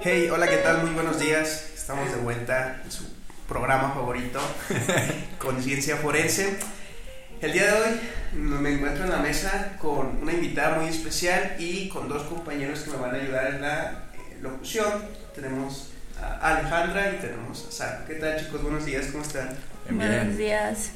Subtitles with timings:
[0.00, 0.82] Hey, hola, ¿qué tal?
[0.82, 1.72] Muy buenos días.
[1.74, 3.02] Estamos de vuelta en su
[3.48, 4.38] programa favorito,
[5.38, 6.56] Conciencia Forense.
[7.40, 8.00] El día de hoy
[8.34, 12.90] me encuentro en la mesa con una invitada muy especial y con dos compañeros que
[12.92, 15.04] me van a ayudar en la eh, locución.
[15.34, 15.90] Tenemos
[16.22, 18.04] a Alejandra y tenemos a Sara.
[18.06, 18.62] ¿Qué tal chicos?
[18.62, 19.56] Buenos días, ¿cómo están?
[19.88, 19.98] Bien.
[19.98, 20.92] Buenos días.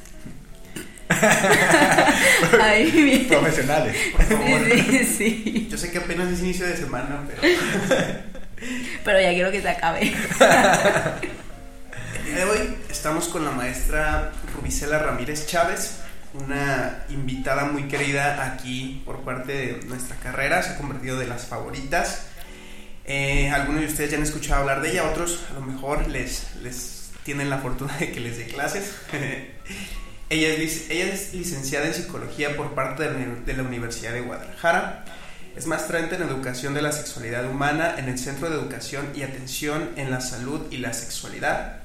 [2.61, 3.27] Ay, bien.
[3.27, 3.97] Profesionales.
[4.13, 4.61] Por favor.
[4.65, 5.67] Sí, sí.
[5.69, 7.41] Yo sé que apenas es inicio de semana, pero
[9.03, 10.01] Pero ya quiero que se acabe.
[12.17, 15.99] el día de hoy estamos con la maestra Rubicela Ramírez Chávez,
[16.33, 21.45] una invitada muy querida aquí por parte de nuestra carrera, se ha convertido de las
[21.45, 22.27] favoritas.
[23.05, 26.55] Eh, algunos de ustedes ya han escuchado hablar de ella, otros a lo mejor les,
[26.61, 28.93] les tienen la fortuna de que les dé clases.
[30.29, 35.03] ella, es, licenciada en psicología por parte de la Universidad de Guadalajara.
[35.55, 39.91] Es maestrante en educación de la sexualidad humana en el Centro de Educación y Atención
[39.97, 41.77] en la Salud y la Sexualidad.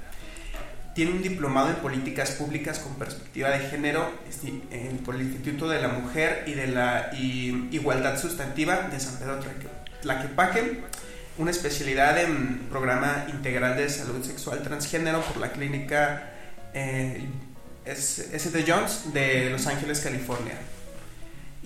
[0.95, 4.11] Tiene un diplomado en políticas públicas con perspectiva de género
[5.05, 9.69] por el Instituto de la Mujer y de la Igualdad Sustantiva de San Pedro Tlaque-
[10.01, 10.81] Tlaquepaque,
[11.37, 16.31] una especialidad en programa integral de salud sexual transgénero por la clínica
[16.75, 17.29] eh,
[17.85, 18.65] S- St.
[18.67, 20.55] John's de Los Ángeles, California.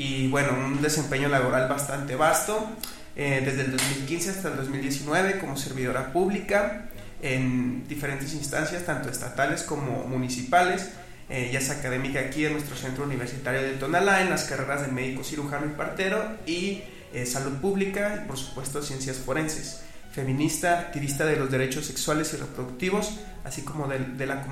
[0.02, 2.68] Y bueno, un desempeño laboral bastante vasto,
[3.14, 6.88] eh, desde el 2015 hasta el 2019 como servidora pública
[7.22, 10.90] en diferentes instancias, tanto estatales como municipales.
[11.30, 14.88] Eh, ya es académica aquí en nuestro centro universitario de Tonalá, en las carreras de
[14.88, 16.82] médico cirujano y partero y
[17.14, 19.82] eh, salud pública y por supuesto ciencias forenses.
[20.10, 24.44] Feminista, activista de los derechos sexuales y reproductivos, así como de, la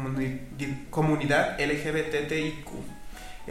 [0.91, 3.00] comunidad LGBTIQ.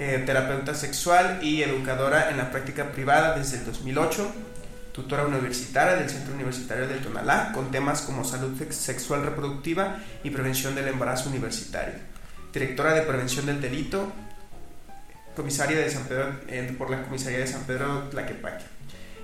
[0.02, 4.31] Eh, terapeuta sexual y educadora en la práctica privada desde el 2008,
[4.94, 10.30] tutora universitaria del Centro Universitario de Tonalá con temas como salud sex- sexual reproductiva y
[10.30, 11.95] prevención del embarazo universitario,
[12.53, 14.10] directora de prevención del delito,
[15.36, 18.64] comisaria de San Pedro, eh, por la comisaría de San Pedro Tlaquepaque,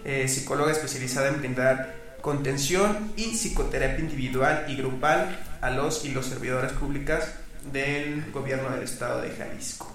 [0.03, 6.25] eh, psicóloga especializada en brindar contención y psicoterapia individual y grupal a los y los
[6.25, 7.31] servidores públicas
[7.71, 9.94] del gobierno del estado de Jalisco.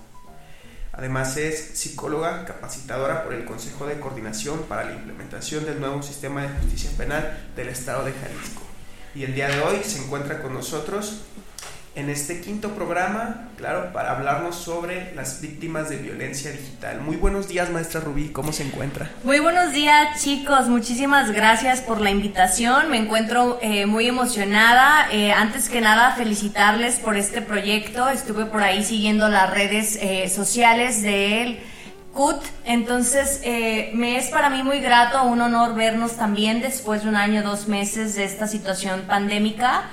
[1.01, 6.43] Además es psicóloga capacitadora por el Consejo de Coordinación para la implementación del nuevo sistema
[6.43, 8.61] de justicia penal del Estado de Jalisco.
[9.15, 11.23] Y el día de hoy se encuentra con nosotros
[11.97, 17.01] en este quinto programa, claro, para hablarnos sobre las víctimas de violencia digital.
[17.01, 19.11] Muy buenos días, maestra Rubí, ¿cómo se encuentra?
[19.25, 25.09] Muy buenos días chicos, muchísimas gracias por la invitación, me encuentro eh, muy emocionada.
[25.11, 30.29] Eh, antes que nada felicitarles por este proyecto, estuve por ahí siguiendo las redes eh,
[30.29, 31.61] sociales de él.
[32.15, 37.09] CUT, entonces eh, me es para mí muy grato, un honor vernos también después de
[37.09, 39.85] un año, dos meses de esta situación pandémica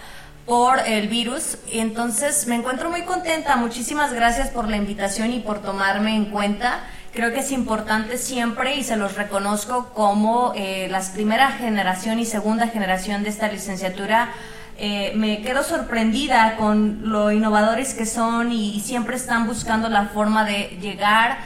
[0.47, 1.58] por el virus.
[1.72, 3.58] Entonces me encuentro muy contenta.
[3.58, 6.80] Muchísimas gracias por la invitación y por tomarme en cuenta.
[7.13, 12.25] Creo que es importante siempre y se los reconozco como eh, las primera generación y
[12.25, 14.30] segunda generación de esta licenciatura.
[14.78, 20.46] Eh, me quedo sorprendida con lo innovadores que son y siempre están buscando la forma
[20.46, 21.40] de llegar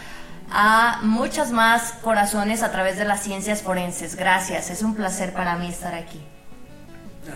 [0.51, 4.15] a muchas más corazones a través de las ciencias forenses.
[4.15, 6.19] Gracias, es un placer para mí estar aquí.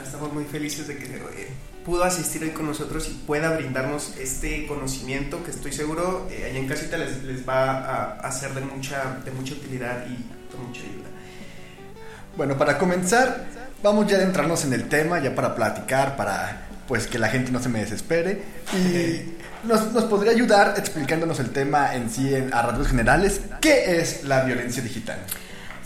[0.04, 1.48] Estamos muy felices de que eh,
[1.86, 6.58] pudo asistir hoy con nosotros y pueda brindarnos este conocimiento que estoy seguro eh, allá
[6.60, 10.58] en casita les, les va a, a ser de mucha, de mucha utilidad y de
[10.68, 11.10] mucha ayuda.
[12.36, 13.46] Bueno, para comenzar,
[13.84, 17.52] vamos ya a adentrarnos en el tema, ya para platicar, para pues que la gente
[17.52, 18.42] no se me desespere.
[18.74, 19.36] Y
[19.68, 23.40] nos, nos podría ayudar explicándonos el tema en sí, en- a rasgos generales.
[23.62, 25.20] ¿Qué es la violencia digital?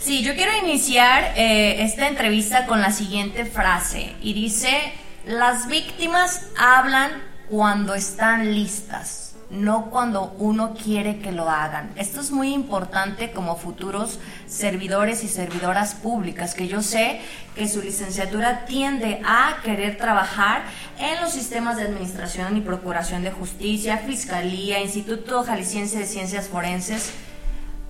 [0.00, 4.94] Sí, yo quiero iniciar eh, esta entrevista con la siguiente frase y dice,
[5.26, 7.10] las víctimas hablan
[7.50, 11.92] cuando están listas, no cuando uno quiere que lo hagan.
[11.96, 17.20] Esto es muy importante como futuros servidores y servidoras públicas, que yo sé
[17.54, 20.62] que su licenciatura tiende a querer trabajar
[20.98, 27.12] en los sistemas de administración y procuración de justicia, fiscalía, Instituto Jalisciense de Ciencias Forenses,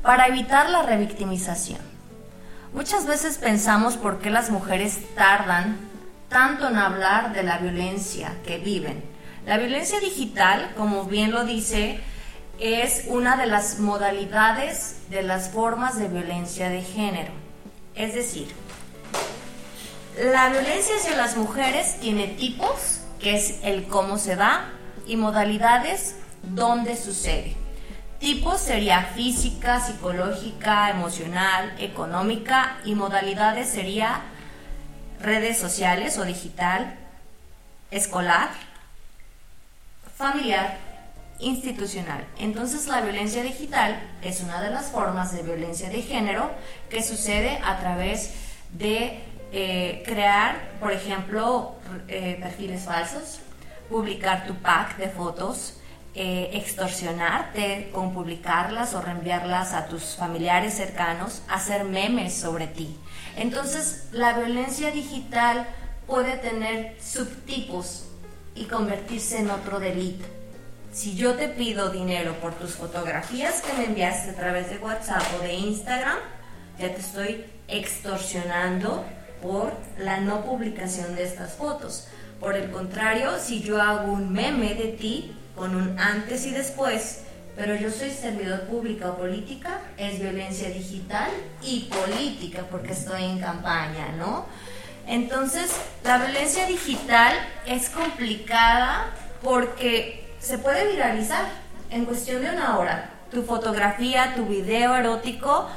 [0.03, 1.90] para evitar la revictimización.
[2.73, 5.77] Muchas veces pensamos por qué las mujeres tardan
[6.29, 9.03] tanto en hablar de la violencia que viven.
[9.45, 11.99] La violencia digital, como bien lo dice,
[12.61, 17.33] es una de las modalidades de las formas de violencia de género.
[17.97, 18.47] Es decir,
[20.23, 24.71] la violencia hacia las mujeres tiene tipos, que es el cómo se da,
[25.07, 27.57] y modalidades, dónde sucede.
[28.21, 34.21] Tipos sería física, psicológica, emocional, económica y modalidades sería
[35.23, 36.99] redes sociales o digital,
[37.91, 38.51] escolar,
[40.15, 40.77] familiar,
[41.39, 42.27] institucional.
[42.39, 46.51] Entonces la violencia digital es una de las formas de violencia de género
[46.91, 48.35] que sucede a través
[48.73, 51.77] de eh, crear, por ejemplo,
[52.07, 53.41] eh, perfiles falsos,
[53.89, 55.80] publicar tu pack de fotos,
[56.15, 62.99] eh, extorsionarte con publicarlas o reenviarlas a tus familiares cercanos, hacer memes sobre ti.
[63.37, 65.69] Entonces, la violencia digital
[66.07, 68.07] puede tener subtipos
[68.57, 70.27] y convertirse en otro delito.
[70.93, 75.23] Si yo te pido dinero por tus fotografías que me enviaste a través de WhatsApp
[75.39, 76.19] o de Instagram,
[76.81, 79.05] ya te estoy extorsionando
[79.41, 82.09] por la no publicación de estas fotos.
[82.41, 87.21] Por el contrario, si yo hago un meme de ti con un antes y después,
[87.55, 91.29] pero yo soy servidor pública o política, es violencia digital
[91.63, 94.47] y política porque estoy en campaña, ¿no?
[95.07, 95.71] Entonces,
[96.03, 97.35] la violencia digital
[97.67, 99.11] es complicada
[99.43, 101.45] porque se puede viralizar
[101.91, 103.11] en cuestión de una hora.
[103.31, 105.69] Tu fotografía, tu video erótico,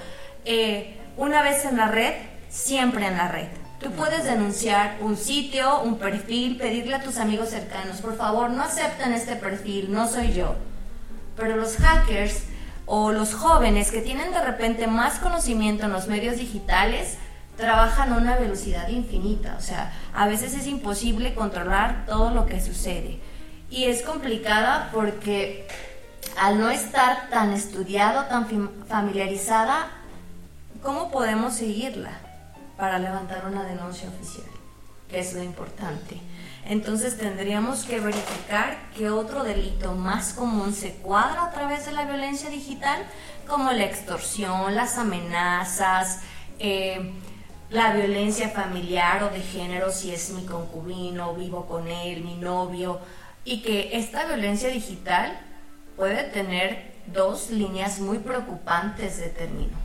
[0.45, 2.13] eh, una vez en la red,
[2.47, 3.62] siempre en la red.
[3.83, 8.63] Tú puedes denunciar un sitio, un perfil, pedirle a tus amigos cercanos, por favor, no
[8.63, 10.55] acepten este perfil, no soy yo.
[11.35, 12.43] Pero los hackers
[12.85, 17.17] o los jóvenes que tienen de repente más conocimiento en los medios digitales,
[17.57, 19.55] trabajan a una velocidad infinita.
[19.57, 23.19] O sea, a veces es imposible controlar todo lo que sucede.
[23.69, 25.67] Y es complicada porque
[26.39, 28.47] al no estar tan estudiado, tan
[28.87, 29.87] familiarizada,
[30.81, 32.22] ¿cómo podemos seguirla?
[32.83, 34.45] Para levantar una denuncia oficial,
[35.07, 36.19] que es lo importante.
[36.65, 42.03] Entonces tendríamos que verificar qué otro delito más común se cuadra a través de la
[42.03, 43.01] violencia digital,
[43.47, 46.23] como la extorsión, las amenazas,
[46.59, 47.13] eh,
[47.69, 52.99] la violencia familiar o de género, si es mi concubino, vivo con él, mi novio,
[53.45, 55.39] y que esta violencia digital
[55.95, 59.82] puede tener dos líneas muy preocupantes de término.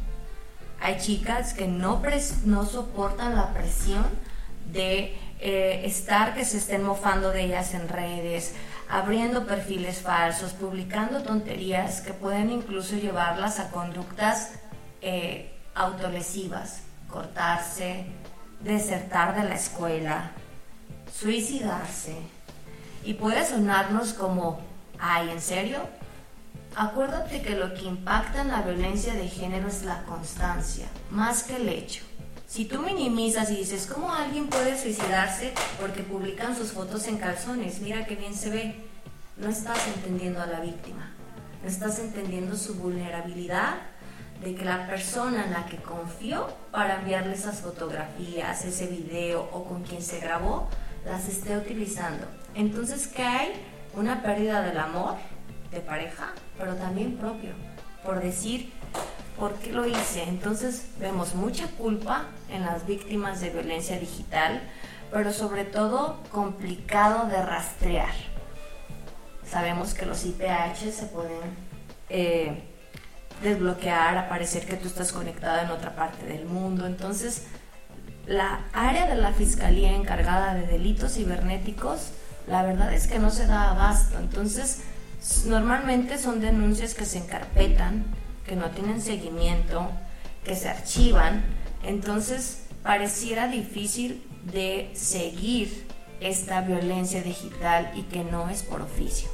[0.81, 2.03] Hay chicas que no,
[2.45, 4.05] no soportan la presión
[4.73, 8.55] de eh, estar que se estén mofando de ellas en redes,
[8.89, 14.53] abriendo perfiles falsos, publicando tonterías que pueden incluso llevarlas a conductas
[15.01, 18.07] eh, autolesivas, cortarse,
[18.61, 20.33] desertar de la escuela,
[21.13, 22.17] suicidarse.
[23.05, 24.61] Y puede sonarnos como,
[24.99, 25.81] ay, ¿en serio?
[26.81, 31.57] Acuérdate que lo que impacta en la violencia de género es la constancia, más que
[31.57, 32.05] el hecho.
[32.47, 37.81] Si tú minimizas y dices, ¿cómo alguien puede suicidarse porque publican sus fotos en calzones?
[37.81, 38.77] Mira qué bien se ve.
[39.39, 41.11] No estás entendiendo a la víctima.
[41.65, 43.75] No estás entendiendo su vulnerabilidad
[44.41, 49.65] de que la persona en la que confió para enviarle esas fotografías, ese video o
[49.65, 50.69] con quien se grabó,
[51.05, 52.25] las esté utilizando.
[52.55, 53.53] Entonces, ¿qué hay?
[53.95, 55.17] Una pérdida del amor,
[55.71, 57.51] de pareja, pero también propio,
[58.05, 58.73] por decir,
[59.39, 60.25] ¿por qué lo hice?
[60.25, 64.63] Entonces vemos mucha culpa en las víctimas de violencia digital,
[65.13, 68.15] pero sobre todo complicado de rastrear.
[69.47, 71.57] Sabemos que los IPH se pueden
[72.11, 72.63] eh,
[73.43, 77.47] desbloquear, aparecer que tú estás conectado en otra parte del mundo, entonces
[78.27, 82.11] la área de la fiscalía encargada de delitos cibernéticos,
[82.47, 84.83] la verdad es que no se da abasto, entonces
[85.47, 88.05] Normalmente son denuncias que se encarpetan,
[88.47, 89.91] que no tienen seguimiento,
[90.45, 91.45] que se archivan,
[91.83, 95.87] entonces pareciera difícil de seguir
[96.21, 99.29] esta violencia digital y que no es por oficio.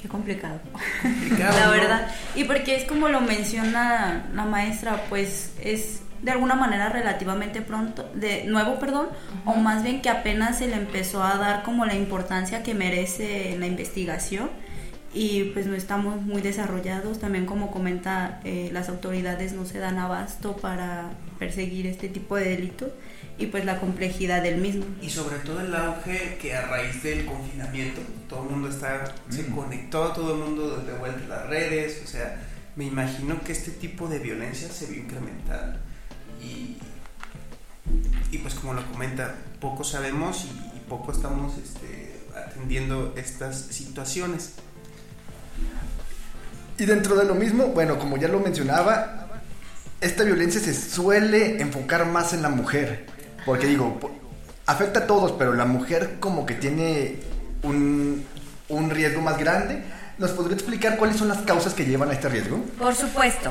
[0.00, 0.60] Qué complicado.
[1.38, 2.14] la verdad.
[2.34, 8.10] Y porque es como lo menciona la maestra, pues es de alguna manera relativamente pronto,
[8.14, 9.08] de nuevo, perdón,
[9.44, 13.56] o más bien que apenas se le empezó a dar como la importancia que merece
[13.58, 14.50] la investigación
[15.14, 19.98] y pues no estamos muy desarrollados, también como comenta eh, las autoridades no se dan
[19.98, 22.90] abasto para perseguir este tipo de delitos
[23.38, 24.84] y pues la complejidad del mismo.
[25.00, 29.44] Y sobre todo el auge que a raíz del confinamiento todo el mundo está, se
[29.44, 29.54] mm.
[29.54, 32.42] conectó, todo el mundo de vuelta a las redes, o sea,
[32.74, 35.83] me imagino que este tipo de violencia se vio incrementada
[38.30, 44.54] y, pues como lo comenta, poco sabemos y, poco estamos este, atendiendo estas situaciones.
[46.78, 49.28] Y dentro de lo mismo, bueno, como ya lo mencionaba,
[50.00, 53.06] esta violencia se suele enfocar más en la mujer.
[53.46, 53.98] Porque digo,
[54.66, 57.20] afecta a todos, pero la mujer como que tiene
[57.62, 58.26] un,
[58.68, 59.84] un riesgo más grande.
[60.18, 62.58] ¿Nos podría explicar cuáles son las causas que llevan a este riesgo?
[62.78, 63.50] Por supuesto.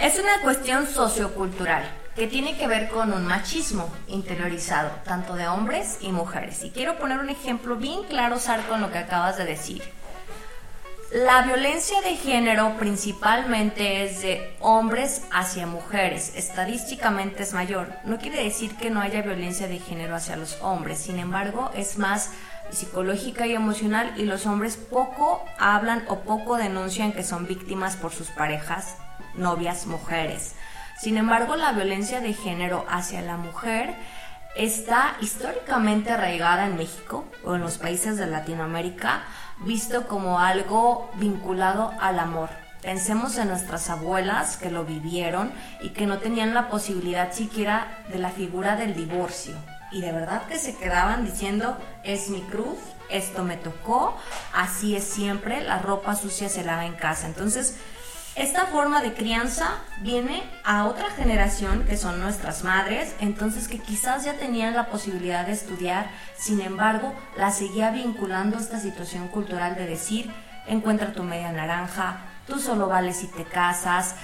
[0.00, 5.98] Es una cuestión sociocultural que tiene que ver con un machismo interiorizado, tanto de hombres
[6.00, 6.64] y mujeres.
[6.64, 9.82] Y quiero poner un ejemplo bien claro, Sar, con lo que acabas de decir.
[11.12, 16.34] La violencia de género principalmente es de hombres hacia mujeres.
[16.36, 17.88] Estadísticamente es mayor.
[18.04, 21.00] No quiere decir que no haya violencia de género hacia los hombres.
[21.00, 22.30] Sin embargo, es más
[22.70, 28.12] psicológica y emocional y los hombres poco hablan o poco denuncian que son víctimas por
[28.12, 28.96] sus parejas,
[29.34, 30.54] novias, mujeres.
[31.00, 33.94] Sin embargo, la violencia de género hacia la mujer
[34.54, 39.22] está históricamente arraigada en México o en los países de Latinoamérica,
[39.60, 42.50] visto como algo vinculado al amor.
[42.82, 48.18] Pensemos en nuestras abuelas que lo vivieron y que no tenían la posibilidad siquiera de
[48.18, 49.54] la figura del divorcio.
[49.92, 52.78] Y de verdad que se quedaban diciendo, es mi cruz,
[53.08, 54.18] esto me tocó,
[54.54, 57.26] así es siempre, la ropa sucia se lava en casa.
[57.26, 57.78] Entonces,
[58.36, 64.24] esta forma de crianza viene a otra generación que son nuestras madres, entonces que quizás
[64.24, 66.08] ya tenían la posibilidad de estudiar,
[66.38, 70.30] sin embargo, la seguía vinculando a esta situación cultural de decir,
[70.68, 74.14] encuentra tu media naranja, tú solo vales si te casas,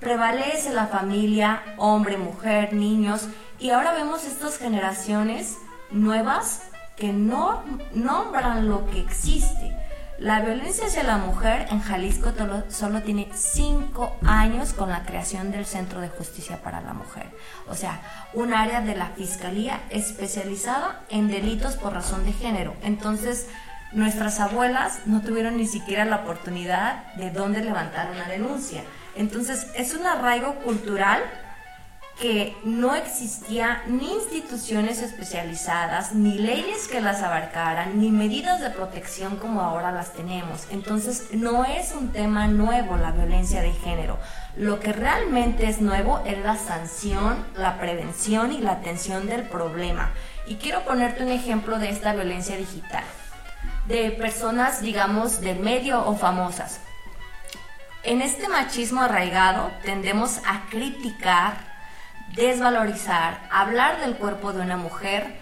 [0.00, 3.28] prevalece la familia, hombre, mujer, niños,
[3.60, 5.56] y ahora vemos estas generaciones
[5.90, 6.62] nuevas
[6.96, 7.62] que no
[7.92, 9.85] nombran lo que existe
[10.18, 12.32] la violencia hacia la mujer en Jalisco
[12.68, 17.26] solo tiene cinco años con la creación del Centro de Justicia para la Mujer.
[17.68, 18.00] O sea,
[18.32, 22.74] un área de la Fiscalía especializada en delitos por razón de género.
[22.82, 23.48] Entonces,
[23.92, 28.84] nuestras abuelas no tuvieron ni siquiera la oportunidad de dónde levantar una denuncia.
[29.16, 31.20] Entonces, es un arraigo cultural
[32.20, 39.36] que no existía ni instituciones especializadas, ni leyes que las abarcaran, ni medidas de protección
[39.36, 40.66] como ahora las tenemos.
[40.70, 44.18] Entonces no es un tema nuevo la violencia de género.
[44.56, 50.10] Lo que realmente es nuevo es la sanción, la prevención y la atención del problema.
[50.46, 53.04] Y quiero ponerte un ejemplo de esta violencia digital,
[53.88, 56.80] de personas, digamos, del medio o famosas.
[58.04, 61.75] En este machismo arraigado tendemos a criticar
[62.34, 65.36] desvalorizar, hablar del cuerpo de una mujer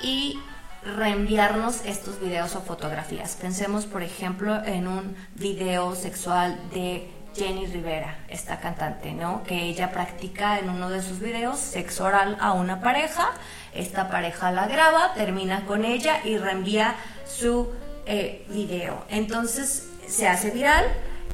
[0.00, 0.38] y
[0.84, 3.36] reenviarnos estos videos o fotografías.
[3.36, 9.42] Pensemos, por ejemplo, en un video sexual de Jenny Rivera, esta cantante, ¿no?
[9.42, 13.32] Que ella practica en uno de sus videos sexo oral a una pareja.
[13.74, 16.94] Esta pareja la graba, termina con ella y reenvía
[17.26, 17.70] su
[18.06, 19.04] eh, video.
[19.10, 20.84] Entonces se hace viral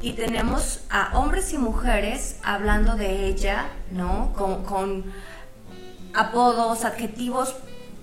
[0.03, 4.33] y tenemos a hombres y mujeres hablando de ella, ¿no?
[4.33, 5.05] Con,
[6.13, 7.55] apodos, adjetivos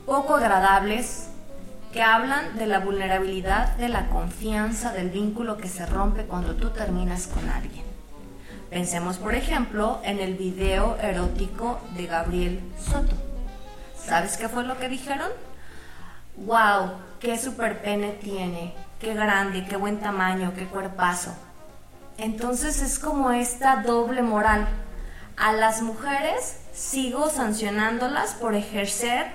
[0.06, 1.28] poco agradables
[1.92, 6.70] que hablan de la vulnerabilidad, de la confianza, del vínculo que se rompe cuando tú
[6.70, 7.84] terminas con alguien.
[8.70, 13.14] Pensemos, por ejemplo, en el video erótico de Gabriel Soto.
[13.94, 15.28] ¿Sabes qué fue lo que dijeron?
[16.36, 16.92] ¡Wow!
[17.20, 18.72] ¡Qué super pene tiene!
[18.98, 19.66] ¡Qué grande!
[19.66, 20.54] ¡Qué buen tamaño!
[20.56, 21.49] ¡Qué cuerpazo!
[22.20, 24.68] Entonces es como esta doble moral.
[25.38, 29.26] A las mujeres sigo sancionándolas por ejercer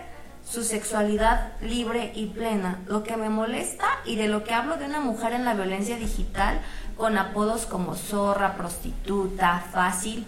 [0.48, 2.80] su sexualidad libre y plena.
[2.86, 5.98] Lo que me molesta y de lo que hablo de una mujer en la violencia
[5.98, 6.62] digital
[6.96, 10.27] con apodos como zorra, prostituta, fácil,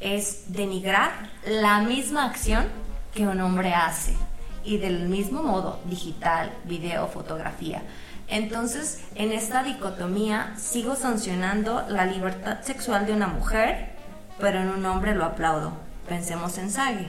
[0.00, 1.10] es denigrar
[1.44, 2.64] la misma acción
[3.12, 4.16] que un hombre hace
[4.64, 7.82] y del mismo modo digital, video, fotografía.
[8.28, 13.90] Entonces, en esta dicotomía sigo sancionando la libertad sexual de una mujer,
[14.38, 15.72] pero en un hombre lo aplaudo.
[16.08, 17.08] Pensemos en Sage.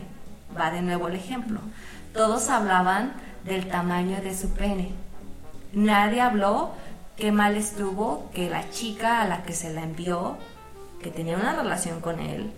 [0.57, 1.59] Va de nuevo el ejemplo.
[2.13, 3.13] Todos hablaban
[3.45, 4.91] del tamaño de su pene.
[5.73, 6.71] Nadie habló
[7.15, 10.37] qué mal estuvo que la chica a la que se la envió,
[11.01, 12.51] que tenía una relación con él,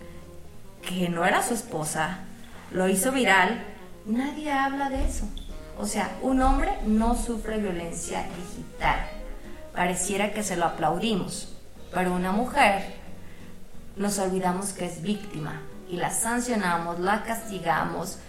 [0.82, 2.20] que no era su esposa,
[2.72, 3.64] lo hizo viral.
[4.06, 5.26] Nadie habla de eso.
[5.78, 9.00] O sea, un hombre no sufre violencia digital.
[9.74, 11.56] Pareciera que se lo aplaudimos,
[11.94, 12.96] pero una mujer
[13.96, 18.20] nos olvidamos que es víctima y la sancionamos, la castigamos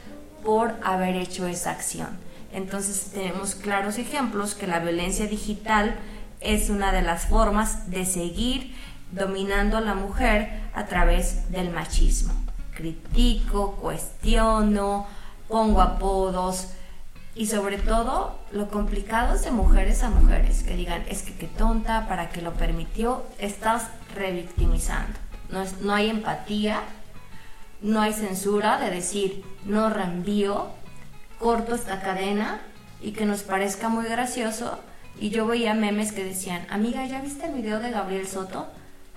[0.45, 2.09] por haber hecho esa acción.
[2.53, 5.97] Entonces tenemos claros ejemplos que la violencia digital
[6.41, 8.75] es una de las formas de seguir
[9.11, 12.33] dominando a la mujer a través del machismo.
[12.75, 15.07] Critico, cuestiono,
[15.49, 16.69] pongo apodos,
[17.37, 21.49] y sobre todo, lo complicado es de mujeres a mujeres, que digan, es que qué
[21.49, 25.19] tonta, para que lo permitió, estás revictimizando.
[25.51, 26.83] No, no hay empatía,
[27.83, 30.69] no hay censura de decir, no reenvío,
[31.41, 32.61] corto esta cadena
[33.03, 34.79] y que nos parezca muy gracioso.
[35.19, 38.69] Y yo veía memes que decían, amiga, ¿ya viste el video de Gabriel Soto?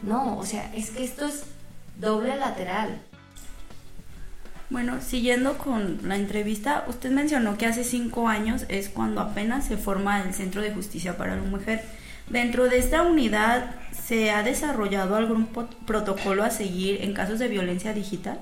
[0.02, 1.44] No, o sea, es que esto es
[1.98, 3.00] doble lateral.
[4.70, 9.78] Bueno, siguiendo con la entrevista, usted mencionó que hace cinco años es cuando apenas se
[9.78, 11.86] forma el Centro de Justicia para la Mujer.
[12.30, 15.48] Dentro de esta unidad, ¿se ha desarrollado algún
[15.86, 18.42] protocolo a seguir en casos de violencia digital?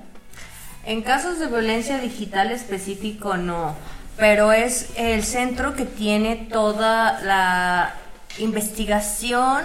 [0.84, 3.76] En casos de violencia digital específico no,
[4.16, 7.94] pero es el centro que tiene toda la
[8.38, 9.64] investigación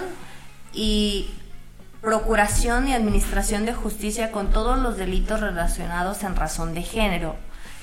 [0.72, 1.28] y
[2.02, 7.36] procuración y administración de justicia con todos los delitos relacionados en razón de género,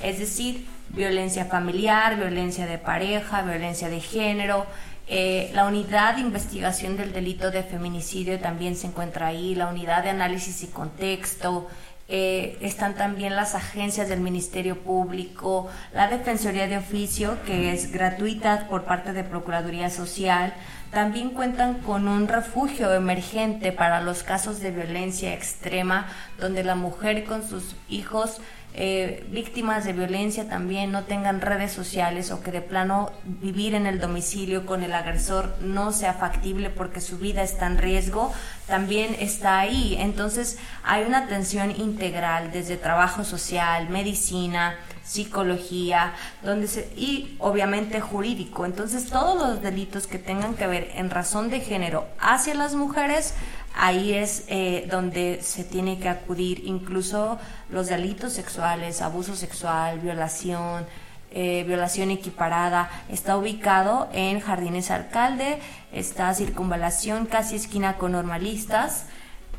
[0.03, 4.65] es decir, violencia familiar, violencia de pareja, violencia de género.
[5.07, 10.03] Eh, la unidad de investigación del delito de feminicidio también se encuentra ahí, la unidad
[10.03, 11.67] de análisis y contexto,
[12.11, 18.67] eh, están también las agencias del Ministerio Público, la Defensoría de Oficio, que es gratuita
[18.67, 20.55] por parte de Procuraduría Social.
[20.91, 26.07] También cuentan con un refugio emergente para los casos de violencia extrema,
[26.39, 28.41] donde la mujer con sus hijos
[28.75, 33.87] eh, víctimas de violencia también no tengan redes sociales o que de plano vivir en
[33.87, 38.31] el domicilio con el agresor no sea factible porque su vida está en riesgo,
[38.67, 39.97] también está ahí.
[39.99, 44.75] Entonces hay una atención integral desde trabajo social, medicina,
[45.09, 46.13] psicología,
[46.43, 48.65] donde se, y obviamente jurídico.
[48.65, 53.33] Entonces todos los delitos que tengan que ver en razón de género hacia las mujeres
[53.75, 57.39] ahí es eh, donde se tiene que acudir incluso
[57.71, 60.85] los delitos sexuales, abuso sexual, violación,
[61.31, 62.91] eh, violación equiparada.
[63.09, 65.59] Está ubicado en Jardines Alcalde,
[65.91, 69.05] está circunvalación, casi esquina con normalistas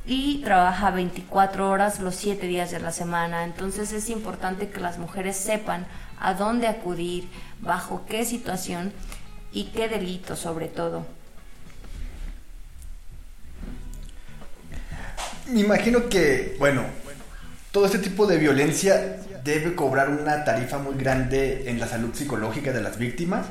[0.07, 3.45] y trabaja 24 horas los 7 días de la semana.
[3.45, 5.87] Entonces es importante que las mujeres sepan
[6.19, 7.29] a dónde acudir,
[7.61, 8.93] bajo qué situación
[9.53, 11.07] y qué delito sobre todo.
[15.49, 16.85] Me imagino que, bueno,
[17.73, 22.73] todo este tipo de violencia debe cobrar una tarifa muy grande en la salud psicológica
[22.73, 23.47] de las víctimas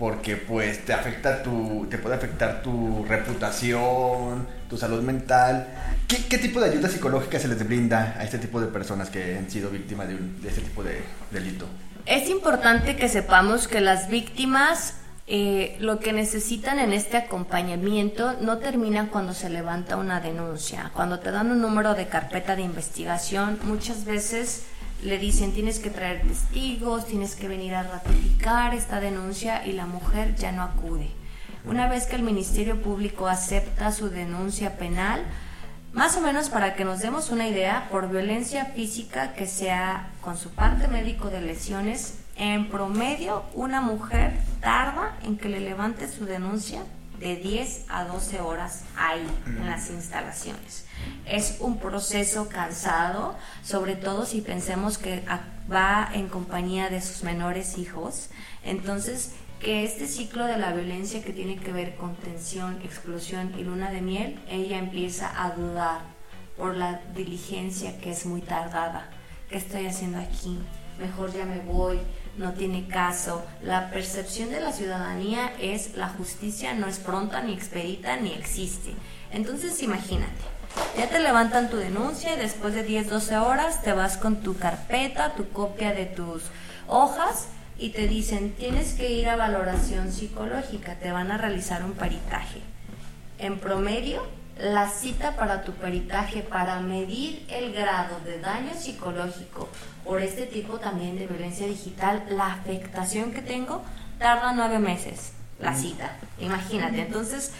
[0.00, 5.66] porque pues te afecta tu te puede afectar tu reputación, tu salud mental.
[6.08, 9.50] ¿Qué, tipo de ayuda psicológica se les brinda a este tipo de personas que han
[9.50, 11.66] sido víctimas de, de este tipo de delito?
[12.06, 14.94] Es importante que sepamos que las víctimas
[15.32, 20.90] eh, lo que necesitan en este acompañamiento no termina cuando se levanta una denuncia.
[20.92, 24.64] Cuando te dan un número de carpeta de investigación, muchas veces
[25.04, 29.86] le dicen tienes que traer testigos, tienes que venir a ratificar esta denuncia y la
[29.86, 31.19] mujer ya no acude.
[31.64, 35.22] Una vez que el Ministerio Público acepta su denuncia penal,
[35.92, 40.38] más o menos para que nos demos una idea, por violencia física que sea con
[40.38, 46.24] su parte médico de lesiones, en promedio, una mujer tarda en que le levante su
[46.24, 46.82] denuncia
[47.18, 50.86] de 10 a 12 horas ahí, en las instalaciones.
[51.26, 55.22] Es un proceso cansado, sobre todo si pensemos que
[55.70, 58.30] va en compañía de sus menores hijos.
[58.64, 63.62] Entonces, que este ciclo de la violencia que tiene que ver con tensión, explosión y
[63.62, 66.00] luna de miel, ella empieza a dudar
[66.56, 69.10] por la diligencia que es muy tardada.
[69.50, 70.58] ¿Qué estoy haciendo aquí?
[70.98, 71.98] Mejor ya me voy
[72.36, 73.44] no tiene caso.
[73.62, 78.94] La percepción de la ciudadanía es la justicia no es pronta, ni expedita, ni existe.
[79.30, 80.42] Entonces imagínate,
[80.96, 84.56] ya te levantan tu denuncia y después de 10, 12 horas te vas con tu
[84.56, 86.44] carpeta, tu copia de tus
[86.88, 87.48] hojas
[87.80, 92.60] y te dicen tienes que ir a valoración psicológica, te van a realizar un peritaje.
[93.38, 94.22] En promedio
[94.58, 99.70] la cita para tu peritaje para medir el grado de daño psicológico
[100.04, 103.82] por este tipo también de violencia digital, la afectación que tengo
[104.18, 106.16] tarda nueve meses la cita.
[106.38, 107.52] Imagínate, entonces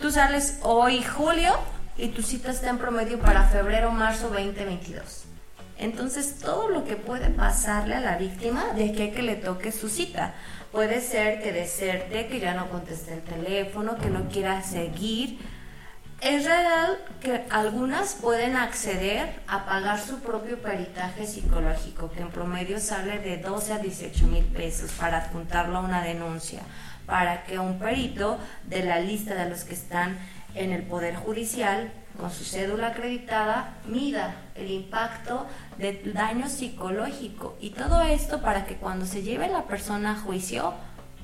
[0.00, 1.52] tú sales hoy julio
[1.96, 5.24] y tu cita está en promedio para febrero marzo 2022.
[5.78, 9.88] Entonces todo lo que puede pasarle a la víctima de que que le toque su
[9.88, 10.34] cita.
[10.70, 15.38] Puede ser que deserte, que ya no conteste el teléfono, que no quiera seguir
[16.22, 22.78] es real que algunas pueden acceder a pagar su propio peritaje psicológico, que en promedio
[22.78, 26.60] sale de 12 a 18 mil pesos para adjuntarlo a una denuncia,
[27.06, 30.16] para que un perito de la lista de los que están
[30.54, 35.46] en el Poder Judicial con su cédula acreditada mida el impacto
[35.78, 40.74] del daño psicológico y todo esto para que cuando se lleve la persona a juicio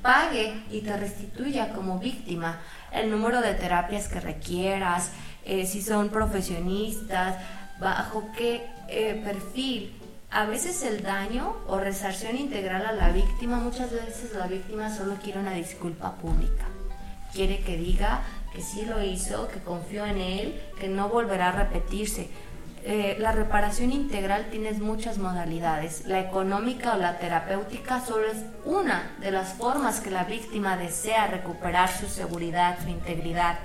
[0.03, 2.59] pague y te restituya como víctima
[2.93, 5.11] el número de terapias que requieras,
[5.45, 7.37] eh, si son profesionistas,
[7.81, 9.95] bajo qué eh, perfil.
[10.31, 15.15] A veces el daño o resarción integral a la víctima, muchas veces la víctima solo
[15.23, 16.67] quiere una disculpa pública.
[17.33, 21.53] Quiere que diga que sí lo hizo, que confió en él, que no volverá a
[21.53, 22.29] repetirse.
[22.85, 26.07] eh, la reparación integral tiene muchas modalidades.
[26.07, 31.27] La económica o la terapéutica solo es una de las formas que la víctima desea
[31.27, 33.59] recuperar su seguridad, su integridad,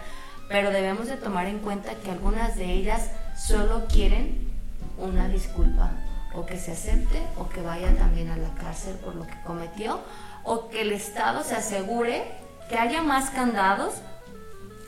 [0.50, 4.52] pero debemos de tomar en cuenta que algunas de ellas solo quieren
[4.98, 5.92] una disculpa
[6.34, 10.02] o que se acepte o que vaya también a la cárcel por lo que cometió
[10.44, 12.24] o que el Estado se asegure
[12.68, 13.94] que haya más candados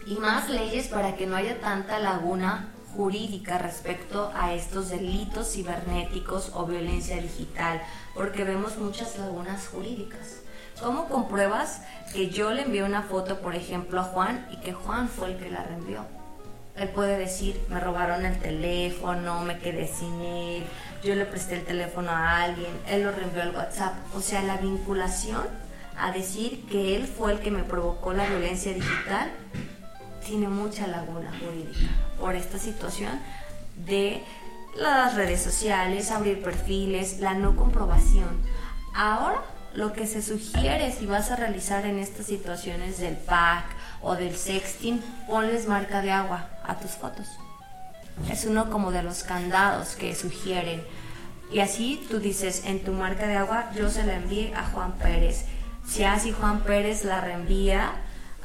[0.06, 6.52] y más leyes para que no haya tanta laguna jurídica respecto a estos delitos cibernéticos
[6.54, 7.82] o violencia digital,
[8.13, 10.41] porque vemos muchas lagunas jurídicas.
[10.80, 11.82] ¿Cómo compruebas
[12.13, 15.38] que yo le envié una foto, por ejemplo, a Juan y que Juan fue el
[15.38, 16.06] que la reenvió?
[16.76, 20.63] Él puede decir, me robaron el teléfono, me quedé sin él,
[21.04, 23.94] yo le presté el teléfono a alguien, él lo reenvió al WhatsApp.
[24.13, 25.44] O sea, la vinculación
[25.98, 29.32] a decir que él fue el que me provocó la violencia digital
[30.25, 33.19] tiene mucha laguna jurídica por esta situación
[33.85, 34.23] de
[34.75, 38.41] las redes sociales, abrir perfiles, la no comprobación.
[38.93, 39.41] Ahora
[39.73, 43.65] lo que se sugiere si vas a realizar en estas situaciones del pack
[44.01, 47.27] o del sexting, ponles marca de agua a tus fotos.
[48.29, 50.81] Es uno como de los candados que sugieren.
[51.51, 54.93] Y así tú dices, en tu marca de agua yo se la envié a Juan
[54.93, 55.45] Pérez.
[55.85, 57.91] Si así Juan Pérez la reenvía,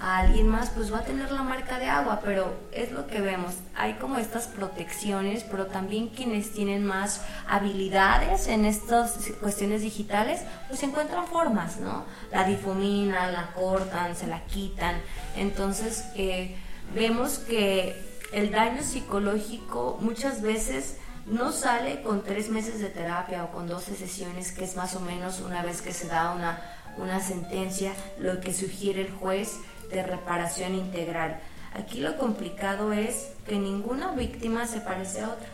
[0.01, 3.21] a alguien más, pues va a tener la marca de agua, pero es lo que
[3.21, 3.53] vemos.
[3.77, 10.83] Hay como estas protecciones, pero también quienes tienen más habilidades en estas cuestiones digitales, pues
[10.83, 12.07] encuentran formas, ¿no?
[12.33, 14.97] La difuminan, la cortan, se la quitan.
[15.37, 16.57] Entonces, eh,
[16.95, 17.95] vemos que
[18.33, 23.95] el daño psicológico muchas veces no sale con tres meses de terapia o con 12
[23.97, 26.63] sesiones, que es más o menos una vez que se da una,
[26.97, 29.59] una sentencia, lo que sugiere el juez
[29.91, 31.41] de reparación integral.
[31.75, 35.49] Aquí lo complicado es que ninguna víctima se parece a otra.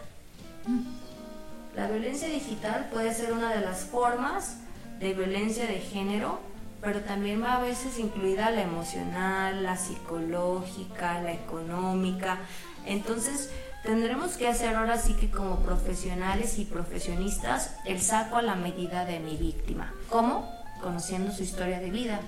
[1.75, 4.57] La violencia digital puede ser una de las formas
[4.99, 6.41] de violencia de género,
[6.81, 12.39] pero también va a veces incluida la emocional, la psicológica, la económica.
[12.87, 13.51] Entonces,
[13.83, 19.05] tendremos que hacer ahora sí que como profesionales y profesionistas el saco a la medida
[19.05, 19.93] de mi víctima.
[20.09, 20.51] ¿Cómo?
[20.81, 22.21] Conociendo su historia de vida,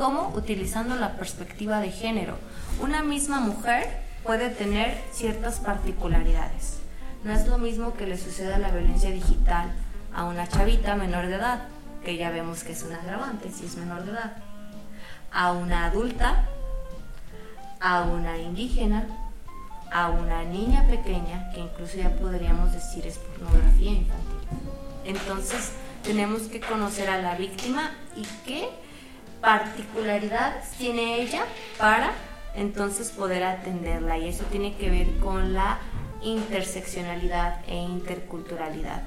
[0.00, 0.32] ¿Cómo?
[0.34, 2.38] Utilizando la perspectiva de género.
[2.80, 3.86] Una misma mujer
[4.24, 6.78] puede tener ciertas particularidades.
[7.22, 9.70] No es lo mismo que le suceda la violencia digital
[10.14, 11.68] a una chavita menor de edad,
[12.02, 14.36] que ya vemos que es un agravante si es menor de edad,
[15.30, 16.46] a una adulta,
[17.78, 19.04] a una indígena,
[19.92, 24.38] a una niña pequeña, que incluso ya podríamos decir es pornografía infantil.
[25.04, 28.70] Entonces, tenemos que conocer a la víctima y qué
[29.40, 31.44] particularidades tiene ella
[31.78, 32.12] para
[32.54, 35.78] entonces poder atenderla y eso tiene que ver con la
[36.22, 39.02] interseccionalidad e interculturalidad.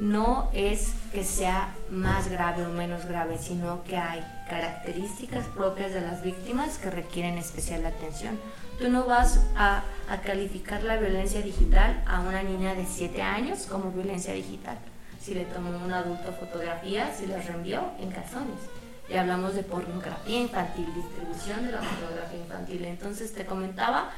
[0.00, 6.00] No es que sea más grave o menos grave, sino que hay características propias de
[6.00, 8.38] las víctimas que requieren especial atención.
[8.78, 9.82] Tú no vas a,
[10.24, 14.78] calificar la violencia digital a una niña de 7 años como violencia digital.
[15.20, 18.58] Si le tomó un adulto fotografías, si las reenvió en calzones
[19.10, 22.84] y hablamos de pornografía infantil, distribución de la pornografía infantil.
[22.84, 24.10] Entonces te comentaba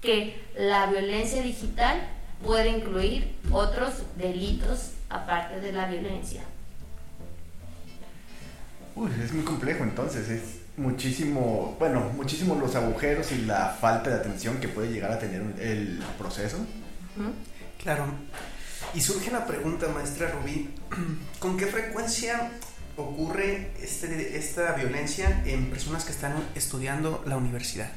[0.00, 2.00] que la violencia digital
[2.44, 6.42] puede incluir otros delitos aparte de la violencia.
[8.94, 10.42] Uy, es muy complejo entonces, es
[10.76, 15.42] muchísimo, bueno, muchísimo los agujeros y la falta de atención que puede llegar a tener
[15.60, 16.58] el proceso.
[17.82, 18.06] Claro.
[18.94, 20.70] Y surge la pregunta, maestra Rubí,
[21.38, 22.52] ¿con qué frecuencia
[22.96, 27.90] ocurre este, esta violencia en personas que están estudiando la universidad?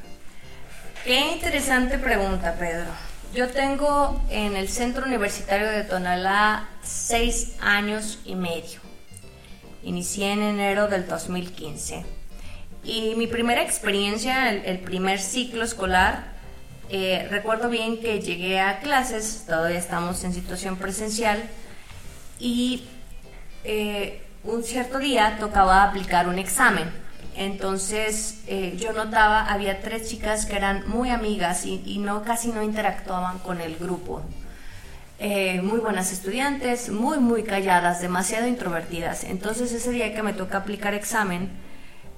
[1.04, 2.90] Qué interesante pregunta, Pedro.
[3.34, 8.82] Yo tengo en el Centro Universitario de Tonalá seis años y medio.
[9.84, 12.04] Inicié en enero del 2015.
[12.84, 16.34] Y mi primera experiencia, el, primer ciclo escolar,
[16.90, 21.44] eh, recuerdo bien que llegué a clases, todavía estamos en situación presencial,
[22.40, 22.86] y
[23.64, 26.90] eh, un cierto día tocaba aplicar un examen.
[27.36, 32.64] Entonces eh, yo notaba, había tres chicas que eran muy amigas y, no casi no
[32.64, 34.22] interactuaban con el grupo.
[35.20, 39.24] Eh, muy buenas estudiantes, muy muy calladas, demasiado introvertidas.
[39.24, 41.50] Entonces ese día que me toca aplicar examen,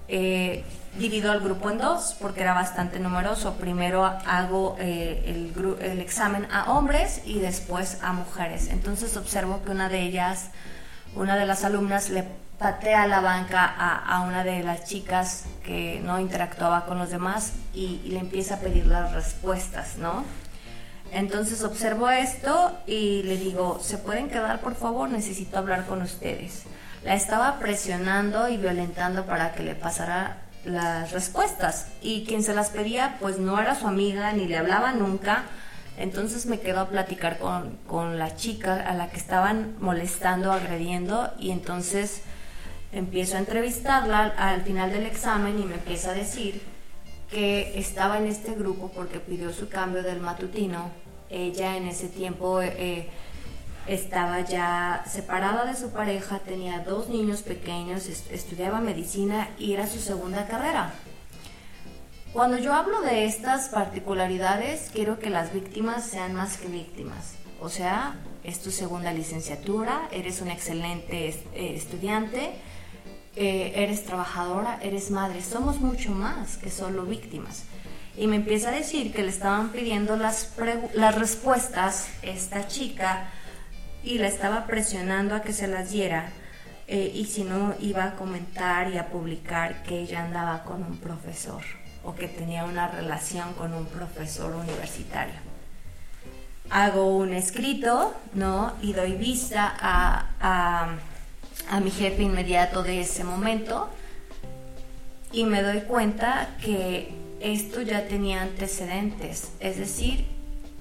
[0.08, 0.64] eh,
[0.98, 3.56] divido al grupo en dos porque era bastante numeroso.
[3.56, 8.70] Primero hago el, el examen a hombres y después a mujeres.
[8.70, 10.50] Entonces observo que una de ellas
[11.16, 12.26] una de las alumnas le
[12.62, 18.02] patea la banca a, una de las chicas que no interactuaba con los demás y,
[18.06, 20.24] le empieza a pedir las respuestas, ¿no?
[21.12, 25.10] Entonces observo esto y le digo, ¿se pueden quedar por favor?
[25.10, 26.64] Necesito hablar con ustedes.
[27.04, 32.70] La estaba presionando y violentando para que le pasara las respuestas y quien se las
[32.70, 35.46] pedía pues no era su amiga ni le hablaba nunca.
[36.02, 41.32] Entonces me quedo a platicar con, con la chica a la que estaban molestando, agrediendo
[41.40, 42.22] y entonces
[42.92, 46.62] empiezo a entrevistarla al final del examen y me empieza a decir
[47.30, 50.90] que estaba en este grupo porque pidió su cambio del matutino.
[51.30, 53.08] Ella en ese tiempo eh,
[53.88, 60.00] estaba ya separada de su pareja, tenía dos niños pequeños, estudiaba medicina y era su
[60.00, 60.94] segunda carrera.
[62.34, 67.34] Cuando yo hablo de estas particularidades, quiero que las víctimas sean más que víctimas.
[67.60, 68.16] O sea,
[68.46, 72.52] es tu segunda licenciatura, eres un excelente eh, estudiante,
[73.36, 77.66] eh, eres trabajadora, eres madre, somos mucho más que solo víctimas.
[78.16, 80.54] Y me empieza a decir que le estaban pidiendo las,
[80.94, 83.30] las respuestas esta chica
[84.06, 86.32] y la estaba presionando a que se las diera
[86.88, 90.98] eh, y si no iba a comentar y a publicar que ella andaba con un
[90.98, 95.36] profesor o que tenía una relación con un profesor universitario.
[96.70, 98.74] Hago un escrito, ¿no?
[98.82, 100.98] Y doy vista a
[101.72, 103.90] a mi jefe inmediato de ese momento
[105.32, 110.26] y me doy cuenta que esto ya tenía antecedentes, es decir,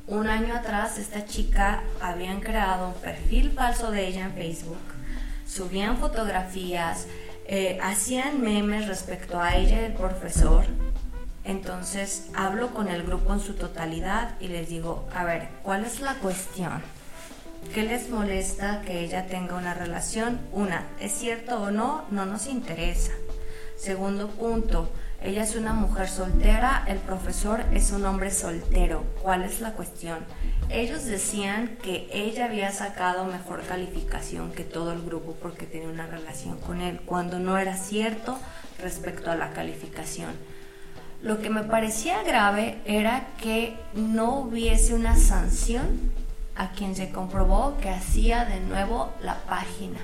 [0.06, 4.82] un año atrás esta chica habían creado un perfil falso de ella en Facebook,
[5.46, 7.06] subían fotografías,
[7.46, 10.64] eh, hacían memes respecto a ella y el profesor.
[11.50, 16.00] Entonces hablo con el grupo en su totalidad y les digo, a ver, ¿cuál es
[16.00, 16.80] la cuestión?
[17.74, 20.38] ¿Qué les molesta que ella tenga una relación?
[20.52, 22.04] Una, ¿es cierto o no?
[22.12, 23.10] No nos interesa.
[23.76, 24.92] Segundo punto,
[25.24, 29.02] ella es una mujer soltera, el profesor es un hombre soltero.
[29.20, 30.18] ¿Cuál es la cuestión?
[30.68, 36.06] Ellos decían que ella había sacado mejor calificación que todo el grupo porque tenía una
[36.06, 38.38] relación con él, cuando no era cierto
[38.80, 40.30] respecto a la calificación.
[41.22, 46.12] Lo que me parecía grave era que no hubiese una sanción
[46.56, 50.00] a quien se comprobó que hacía de nuevo la página.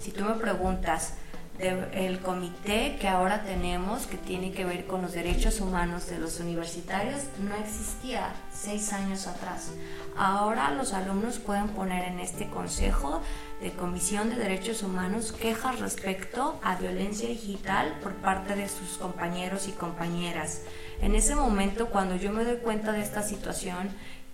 [0.00, 1.14] Si tú me preguntas,
[1.58, 6.38] del comité que ahora tenemos, que tiene que ver con los derechos humanos de los
[6.38, 9.72] universitarios, no existía seis años atrás.
[10.16, 13.22] Ahora los alumnos pueden poner en este Consejo
[13.60, 19.66] de Comisión de Derechos Humanos quejas respecto a violencia digital por parte de sus compañeros
[19.68, 20.62] y compañeras.
[21.00, 23.90] En ese momento, cuando yo me doy cuenta de esta situación,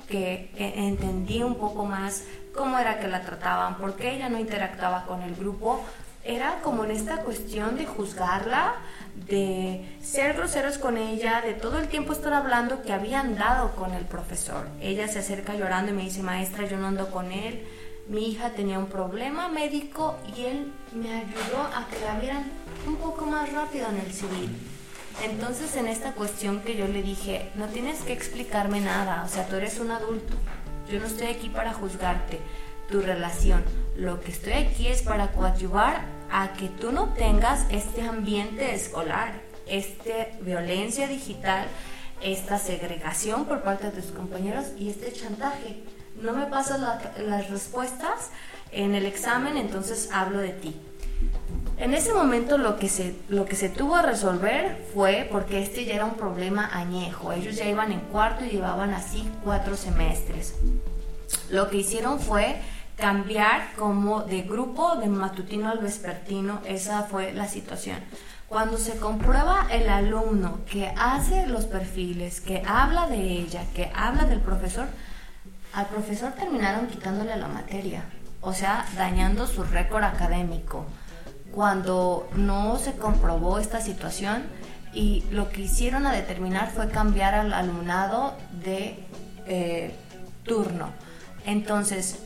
[0.09, 5.07] que entendí un poco más cómo era que la trataban, por qué ella no interactuaba
[5.07, 5.83] con el grupo,
[6.25, 8.75] era como en esta cuestión de juzgarla,
[9.15, 13.93] de ser groseros con ella, de todo el tiempo estar hablando que habían dado con
[13.95, 14.69] el profesor.
[14.81, 17.67] Ella se acerca llorando y me dice, maestra, yo no ando con él,
[18.09, 22.51] mi hija tenía un problema médico y él me ayudó a que la vieran
[22.87, 24.51] un poco más rápido en el civil.
[25.23, 29.47] Entonces en esta cuestión que yo le dije, no tienes que explicarme nada, o sea,
[29.47, 30.35] tú eres un adulto,
[30.91, 32.41] yo no estoy aquí para juzgarte
[32.91, 33.63] tu relación,
[33.97, 39.41] lo que estoy aquí es para coadyuvar a que tú no tengas este ambiente escolar,
[39.67, 41.69] esta violencia digital,
[42.21, 45.94] esta segregación por parte de tus compañeros y este chantaje.
[46.25, 48.31] No me pasas las respuestas
[48.73, 50.75] en el examen, entonces hablo de ti.
[51.77, 55.85] En ese momento lo que, se, lo que se tuvo a resolver fue porque este
[55.85, 57.31] ya era un problema añejo.
[57.33, 60.55] Ellos ya iban en cuarto y llevaban así cuatro semestres.
[61.51, 62.57] Lo que hicieron fue
[62.97, 66.63] cambiar como de grupo de matutino al vespertino.
[66.65, 67.99] Esa fue la situación.
[68.49, 74.25] Cuando se comprueba el alumno que hace los perfiles, que habla de ella, que habla
[74.25, 74.87] del profesor,
[75.75, 78.05] al profesor terminaron quitándole la materia,
[78.41, 80.87] o sea, dañando su récord académico
[81.53, 84.43] cuando no se comprobó esta situación
[84.93, 89.05] y lo que hicieron a determinar fue cambiar al alumnado de
[89.47, 89.95] eh,
[90.45, 90.91] turno.
[91.47, 92.19] Entonces,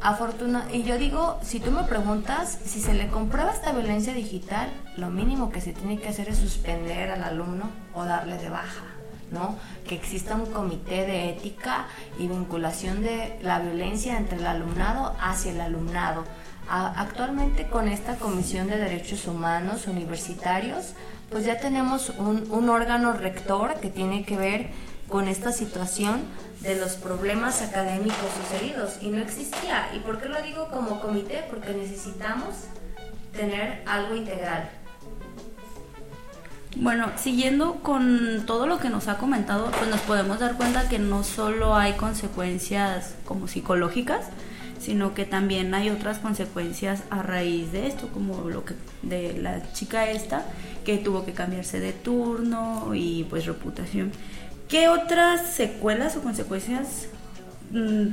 [0.00, 4.68] afortuna y yo digo, si tú me preguntas si se le comprueba esta violencia digital,
[4.96, 8.95] lo mínimo que se tiene que hacer es suspender al alumno o darle de baja.
[9.30, 9.56] ¿No?
[9.86, 11.86] Que exista un comité de ética
[12.18, 16.24] y vinculación de la violencia entre el alumnado hacia el alumnado
[16.68, 20.94] actualmente con esta Comisión de Derechos Humanos Universitarios,
[21.30, 24.70] pues ya tenemos un, órgano rector que tiene que ver
[25.08, 26.22] con esta situación
[26.60, 29.90] de los problemas académicos sucedidos y no existía.
[29.94, 31.44] ¿Y por qué lo digo como comité?
[31.48, 32.54] Porque necesitamos
[33.32, 34.68] tener algo integral.
[36.78, 40.98] Bueno, siguiendo con todo lo que nos ha comentado, pues nos podemos dar cuenta que
[40.98, 44.26] no solo hay consecuencias como psicológicas,
[44.78, 49.72] sino que también hay otras consecuencias a raíz de esto, como lo que de la
[49.72, 50.44] chica esta
[50.84, 54.12] que tuvo que cambiarse de turno y pues reputación.
[54.68, 57.08] ¿Qué otras secuelas o consecuencias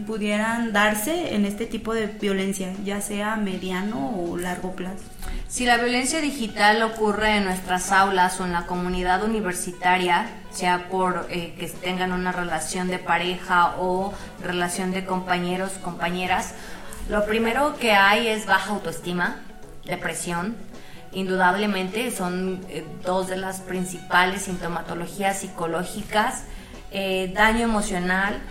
[0.08, 5.04] pudieran darse en este tipo de violencia, ya sea mediano o largo plazo?
[5.48, 11.28] Si la violencia digital ocurre en nuestras aulas o en la comunidad universitaria, sea por
[11.30, 16.56] eh, que tengan una relación de pareja o relación de compañeros, compañeras,
[17.10, 19.42] lo primero que hay es baja autoestima,
[19.86, 20.56] depresión.
[21.12, 26.46] Indudablemente son eh, dos de las principales sintomatologías psicológicas,
[26.92, 28.42] eh, daño emocional,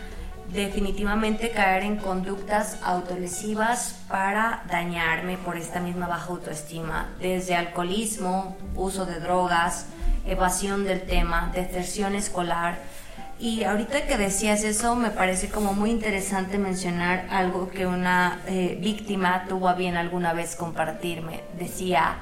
[0.52, 9.06] definitivamente caer en conductas autolesivas para dañarme por esta misma baja autoestima, desde alcoholismo, uso
[9.06, 9.86] de drogas,
[10.26, 12.78] evasión del tema, deserción escolar.
[13.40, 18.78] Y ahorita que decías eso, me parece como muy interesante mencionar algo que una eh,
[18.80, 21.40] víctima tuvo a bien alguna vez compartirme.
[21.58, 22.18] Decía,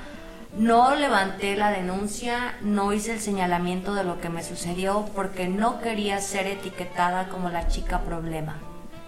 [0.57, 5.81] no levanté la denuncia, no hice el señalamiento de lo que me sucedió porque no
[5.81, 8.59] quería ser etiquetada como la chica problema.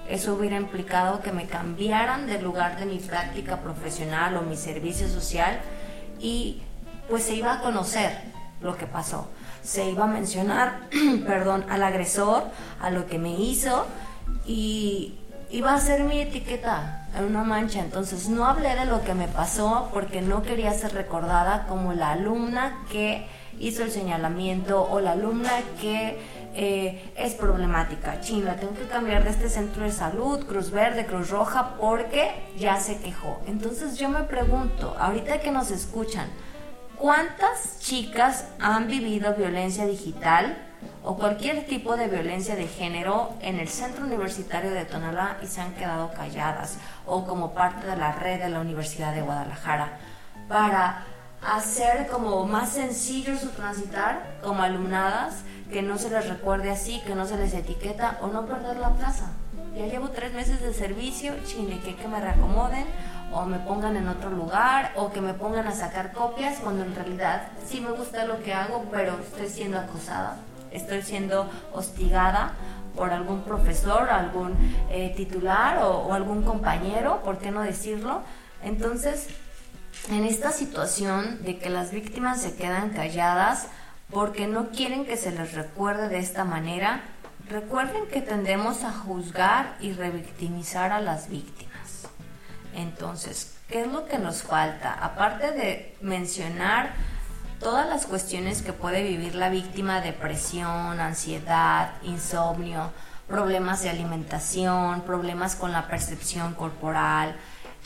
[0.08, 5.08] Eso hubiera implicado que me cambiaran del lugar de mi práctica profesional o mi servicio
[5.08, 5.60] social
[6.20, 6.62] y
[7.08, 8.12] pues se iba a conocer
[8.60, 9.28] lo que pasó.
[9.62, 10.88] Se iba a mencionar,
[11.26, 12.44] perdón, al agresor,
[12.80, 13.86] a lo que me hizo
[14.46, 15.18] y
[15.52, 17.80] iba a ser mi etiqueta en una mancha.
[17.80, 22.12] Entonces no hablé de lo que me pasó porque no quería ser recordada como la
[22.12, 23.26] alumna que
[23.60, 26.18] hizo el señalamiento o la alumna que
[26.54, 28.20] eh, es problemática.
[28.20, 32.80] Chin, tengo que cambiar de este centro de salud, Cruz Verde, Cruz Roja, porque ya
[32.80, 33.40] se quejó.
[33.46, 36.28] Entonces yo me pregunto, ahorita que nos escuchan,
[36.96, 40.71] ¿cuántas chicas han vivido violencia digital?
[41.04, 45.60] O cualquier tipo de violencia de género en el centro universitario de Tonalá y se
[45.60, 49.98] han quedado calladas o como parte de la red de la Universidad de Guadalajara
[50.48, 51.04] para
[51.42, 57.14] hacer como más sencillo su transitar como alumnadas, que no se les recuerde así, que
[57.14, 59.32] no se les etiqueta o no perder la plaza.
[59.74, 62.84] Ya llevo tres meses de servicio, chile, que, que me reacomoden
[63.32, 66.94] o me pongan en otro lugar o que me pongan a sacar copias cuando en
[66.94, 70.36] realidad sí me gusta lo que hago, pero estoy siendo acosada
[70.72, 72.52] estoy siendo hostigada
[72.94, 74.54] por algún profesor, algún
[74.90, 78.22] eh, titular o, algún compañero, ¿por qué no decirlo?
[78.62, 79.28] Entonces,
[80.10, 83.68] en esta situación de que las víctimas se quedan calladas
[84.10, 87.02] porque no quieren que se les recuerde de esta manera,
[87.48, 91.72] recuerden que tendemos a juzgar y revictimizar a las víctimas.
[92.74, 94.92] Entonces, ¿qué es lo que nos falta?
[94.92, 96.94] Aparte de mencionar
[97.62, 102.90] todas las cuestiones que puede vivir la víctima, depresión, ansiedad, insomnio,
[103.28, 107.36] problemas de alimentación, problemas con la percepción corporal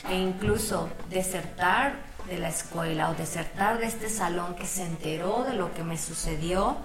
[0.09, 1.93] e incluso desertar
[2.27, 5.97] de la escuela o desertar de este salón que se enteró de lo que me
[5.97, 6.77] sucedió,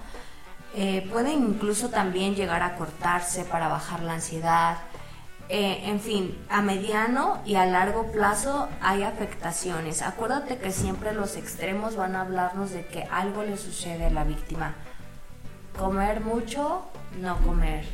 [0.74, 4.76] eh, pueden incluso también llegar a cortarse para bajar la ansiedad,
[5.54, 10.00] eh, en fin, a mediano y a largo plazo hay afectaciones.
[10.00, 14.24] Acuérdate que siempre los extremos van a hablarnos de que algo le sucede a la
[14.24, 14.74] víctima.
[15.78, 16.86] Comer mucho,
[17.20, 17.84] no comer.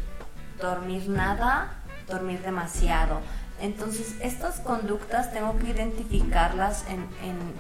[0.62, 3.18] Dormir nada, dormir demasiado.
[3.61, 7.09] Entonces, estas conductas tengo que identificarlas en,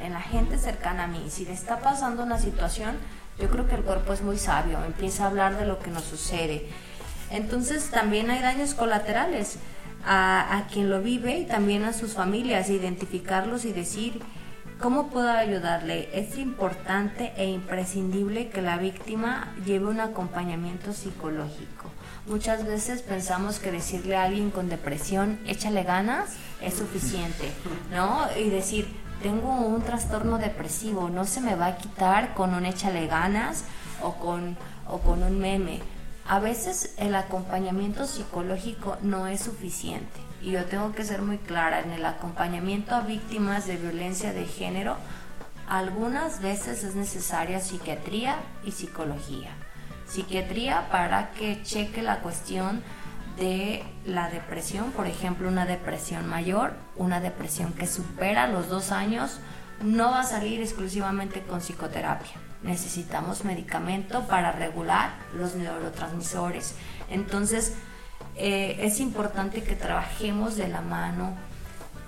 [0.00, 1.26] en, la gente cercana a mí.
[1.28, 2.94] Si le está pasando una situación,
[3.40, 6.04] yo creo que el cuerpo es muy sabio, empieza a hablar de lo que nos
[6.04, 6.68] sucede.
[7.30, 9.58] Entonces, también hay daños colaterales
[10.04, 14.20] a, quien lo vive y también a sus familias, identificarlos y decir
[14.80, 16.08] cómo puedo ayudarle.
[16.12, 21.90] Es importante e imprescindible que la víctima lleve un acompañamiento psicológico.
[22.26, 27.50] Muchas veces pensamos que decirle a alguien con depresión, échale ganas, es suficiente,
[27.90, 28.26] ¿no?
[28.38, 28.86] Y decir,
[29.22, 33.64] tengo un trastorno depresivo, no se me va a quitar con un échale ganas
[34.02, 34.56] o con,
[34.86, 35.80] o con un meme
[36.28, 40.20] a veces el acompañamiento psicológico no es suficiente.
[40.42, 44.44] Y yo tengo que ser muy clara, en el acompañamiento a víctimas de violencia de
[44.44, 44.96] género,
[45.66, 49.50] algunas veces es necesaria psiquiatría y psicología.
[50.06, 52.82] Psiquiatría para que cheque la cuestión
[53.38, 59.40] de la depresión, por ejemplo, una depresión mayor, una depresión que supera los dos años,
[59.82, 66.74] no va a salir exclusivamente con psicoterapia necesitamos medicamento para regular los neurotransmisores.
[67.10, 67.74] Entonces,
[68.36, 71.36] eh, es importante que trabajemos de la mano,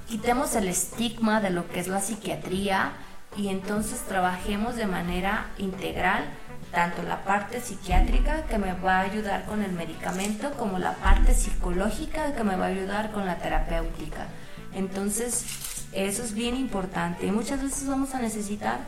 [0.09, 2.93] quitemos el estigma de lo que es la psiquiatría,
[3.37, 6.25] y entonces trabajemos de manera integral
[6.73, 11.35] tanto la parte psiquiátrica que me va a ayudar con el medicamento como la parte
[11.35, 14.27] psicológica que me va a ayudar con la terapéutica.
[14.73, 15.45] Entonces,
[15.93, 18.79] eso es bien importante muchas veces vamos a necesitar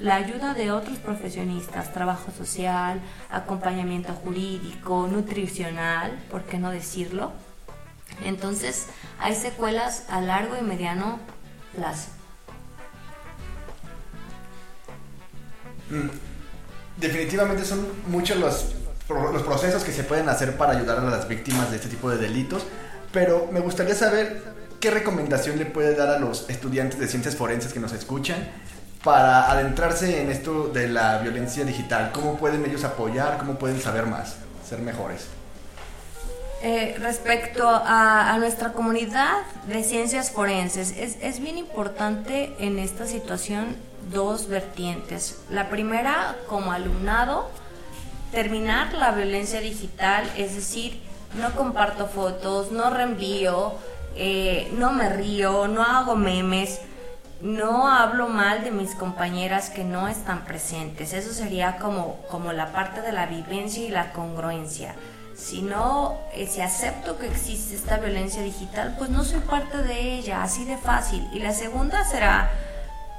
[0.00, 7.32] la ayuda de otros profesionistas, trabajo social, acompañamiento jurídico, nutricional, ¿por qué no decirlo?
[8.24, 8.86] Entonces,
[9.18, 11.18] hay secuelas a largo y mediano
[11.74, 12.10] plazo.
[15.90, 16.08] Mm,
[16.98, 18.74] definitivamente son muchos los,
[19.08, 22.18] los procesos que se pueden hacer para ayudar a las víctimas de este tipo de
[22.18, 22.66] delitos,
[23.12, 27.72] pero me gustaría saber qué recomendación le puede dar a los estudiantes de ciencias forenses
[27.72, 28.36] que nos escuchan
[29.06, 32.10] para adentrarse en esto de la violencia digital?
[32.12, 33.38] ¿Cómo pueden ellos apoyar?
[33.38, 34.34] ¿Cómo pueden saber más?
[34.68, 35.28] Ser mejores.
[36.60, 43.76] Eh, respecto a, nuestra comunidad de ciencias forenses, es, es bien importante en esta situación
[44.10, 45.38] dos vertientes.
[45.50, 47.48] La primera, como alumnado,
[48.32, 51.00] terminar la violencia digital, es decir,
[51.40, 53.74] no comparto fotos, no reenvío,
[54.16, 56.80] eh, no me río, no hago memes,
[57.40, 61.12] no hablo mal de mis compañeras que no están presentes.
[61.12, 64.94] Eso sería como, como la parte de la vivencia y la congruencia.
[65.36, 70.14] Si no, eh, si acepto que existe esta violencia digital, pues no soy parte de
[70.14, 71.28] ella, así de fácil.
[71.34, 72.50] Y la segunda será,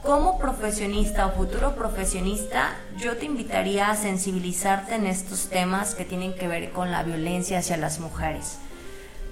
[0.01, 6.33] como profesionista o futuro profesionista, yo te invitaría a sensibilizarte en estos temas que tienen
[6.33, 8.57] que ver con la violencia hacia las mujeres.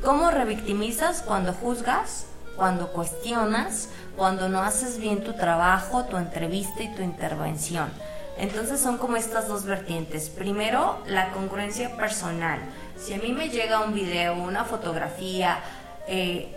[0.03, 6.93] ¿Cómo revictimizas cuando juzgas, cuando cuestionas, cuando no haces bien tu trabajo, tu entrevista y
[6.95, 7.89] tu intervención.
[8.37, 10.29] Entonces son como estas dos vertientes.
[10.29, 12.59] Primero, la congruencia personal.
[12.97, 15.59] Si a mí me llega un video, una fotografía,
[16.07, 16.53] eh,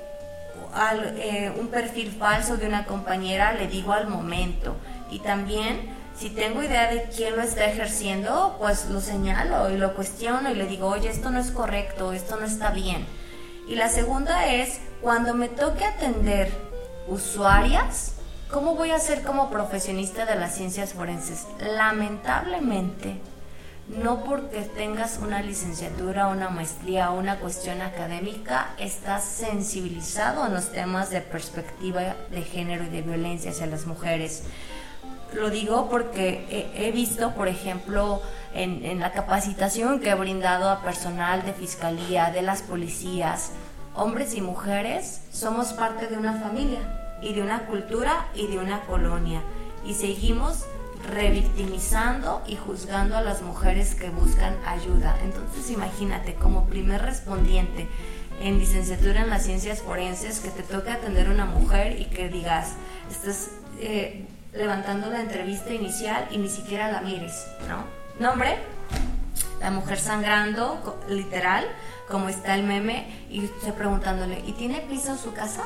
[1.16, 4.76] eh, un perfil falso de una compañera, le digo al momento.
[5.10, 9.94] Y también, si tengo idea de quién lo está ejerciendo, pues lo señalo y lo
[9.94, 13.06] cuestiono y le digo, oye, esto no es correcto, esto no está bien.
[13.68, 16.50] Y la segunda es, cuando me toque atender
[17.06, 18.14] usuarias,
[18.50, 21.46] ¿cómo voy a ser como profesionista de las ciencias forenses?
[21.60, 23.20] Lamentablemente,
[23.88, 30.72] no porque tengas una licenciatura, una maestría o una cuestión académica, estás sensibilizado en los
[30.72, 34.44] temas de perspectiva de género y de violencia hacia las mujeres.
[35.34, 38.22] Lo digo porque he, visto, por ejemplo,
[38.54, 43.50] en, la capacitación que he brindado a personal de fiscalía, de las policías,
[43.94, 48.80] hombres y mujeres, somos parte de una familia y de una cultura y de una
[48.82, 49.42] colonia.
[49.84, 50.64] Y seguimos
[51.12, 55.18] revictimizando y juzgando a las mujeres que buscan ayuda.
[55.22, 57.86] Entonces imagínate, como primer respondiente
[58.40, 62.28] en licenciatura en las ciencias forenses, que te toque atender a una mujer y que
[62.28, 62.72] digas,
[63.10, 63.50] estás
[63.80, 64.26] eh,
[64.58, 67.84] levantando la entrevista inicial y ni siquiera la mires, ¿no?
[68.18, 68.58] Nombre,
[69.60, 71.64] la mujer sangrando, literal,
[72.08, 75.62] como está el meme, y usted preguntándole, ¿y tiene piso en su casa?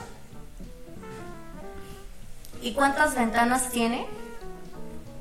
[2.61, 4.07] ¿Y cuántas ventanas tiene?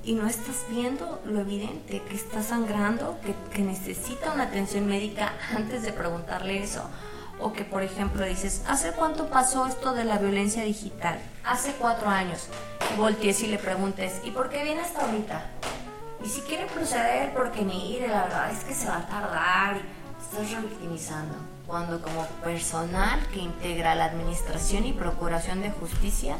[0.03, 5.31] Y no estás viendo lo evidente, que está sangrando, que, que necesita una atención médica
[5.55, 6.83] antes de preguntarle eso.
[7.41, 11.19] O que, por ejemplo, dices, ¿hace cuánto pasó esto de la violencia digital?
[11.43, 12.47] Hace cuatro años.
[12.97, 15.45] Voltees y le preguntes, ¿y por qué viene hasta ahorita?
[16.23, 19.81] Y si quiere proceder, porque mire, la verdad es que se va a tardar
[20.31, 21.35] estás revictimizando
[21.67, 26.37] cuando como personal que integra la administración y procuración de justicia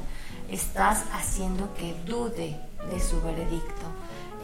[0.50, 2.58] estás haciendo que dude
[2.90, 3.82] de su veredicto.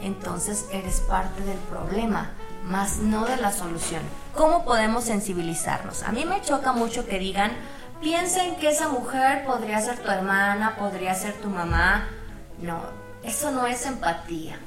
[0.02, 2.30] Entonces eres parte del problema,
[2.64, 4.02] más no de la solución.
[4.34, 6.02] ¿Cómo podemos sensibilizarnos?
[6.02, 7.52] A mí me choca mucho que digan,
[8.00, 12.08] piensen que esa mujer podría ser tu hermana, podría ser tu mamá.
[12.60, 12.80] No,
[13.22, 14.58] eso no es empatía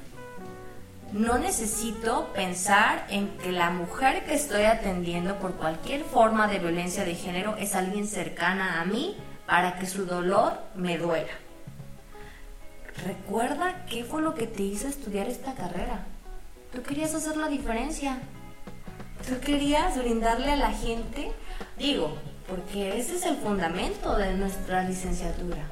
[1.13, 7.03] no necesito pensar en que la mujer que estoy atendiendo por cualquier forma de violencia
[7.03, 11.33] de género es alguien cercana a mí para que su dolor me duela.
[13.05, 16.05] Recuerda qué fue lo que te hizo estudiar esta carrera.
[16.73, 18.19] Tú querías hacer la diferencia.
[19.27, 21.31] Tú querías brindarle a la gente,
[21.77, 22.17] digo,
[22.47, 25.63] porque ese es el fundamento de nuestra licenciatura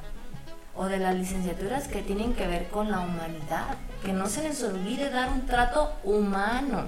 [0.74, 3.76] o de las licenciaturas que tienen que ver con la humanidad.
[4.04, 6.84] Que no se les olvide dar un trato humano.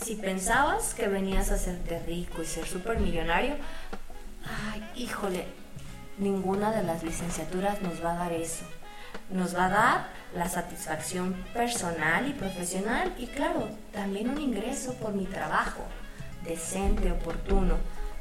[0.00, 3.54] Si pensabas que venías a hacerte rico y ser súper millonario,
[4.72, 5.46] ay, híjole,
[6.18, 8.64] ninguna de las licenciaturas nos va a dar eso.
[9.30, 15.12] Nos va a dar la satisfacción personal y profesional y claro, también un ingreso por
[15.12, 15.82] mi trabajo,
[16.44, 17.74] decente, oportuno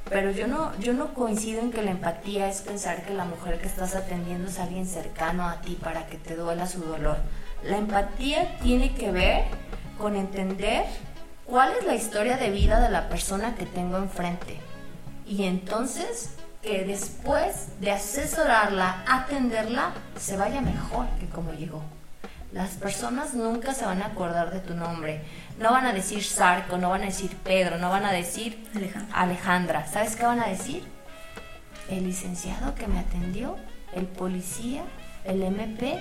[0.10, 3.60] Pero yo no, yo no coincido en que la empatía es pensar que la mujer
[3.60, 7.18] que estás atendiendo es alguien cercano a ti para que te duela su dolor.
[7.64, 9.44] La empatía tiene que ver
[9.98, 10.86] con entender
[11.46, 14.58] cuál es la historia de vida de la persona que tengo enfrente.
[15.26, 16.37] Y entonces
[16.68, 21.82] que después de asesorarla, atenderla, se vaya mejor que como llegó.
[22.52, 25.22] Las personas nunca se van a acordar de tu nombre.
[25.60, 29.18] No van a decir Sarco, no van a decir Pedro, no van a decir Alejandra.
[29.18, 29.88] Alejandra.
[29.88, 30.84] ¿Sabes qué van a decir?
[31.90, 33.56] El licenciado que me atendió,
[33.94, 34.84] el policía,
[35.24, 35.98] el MP,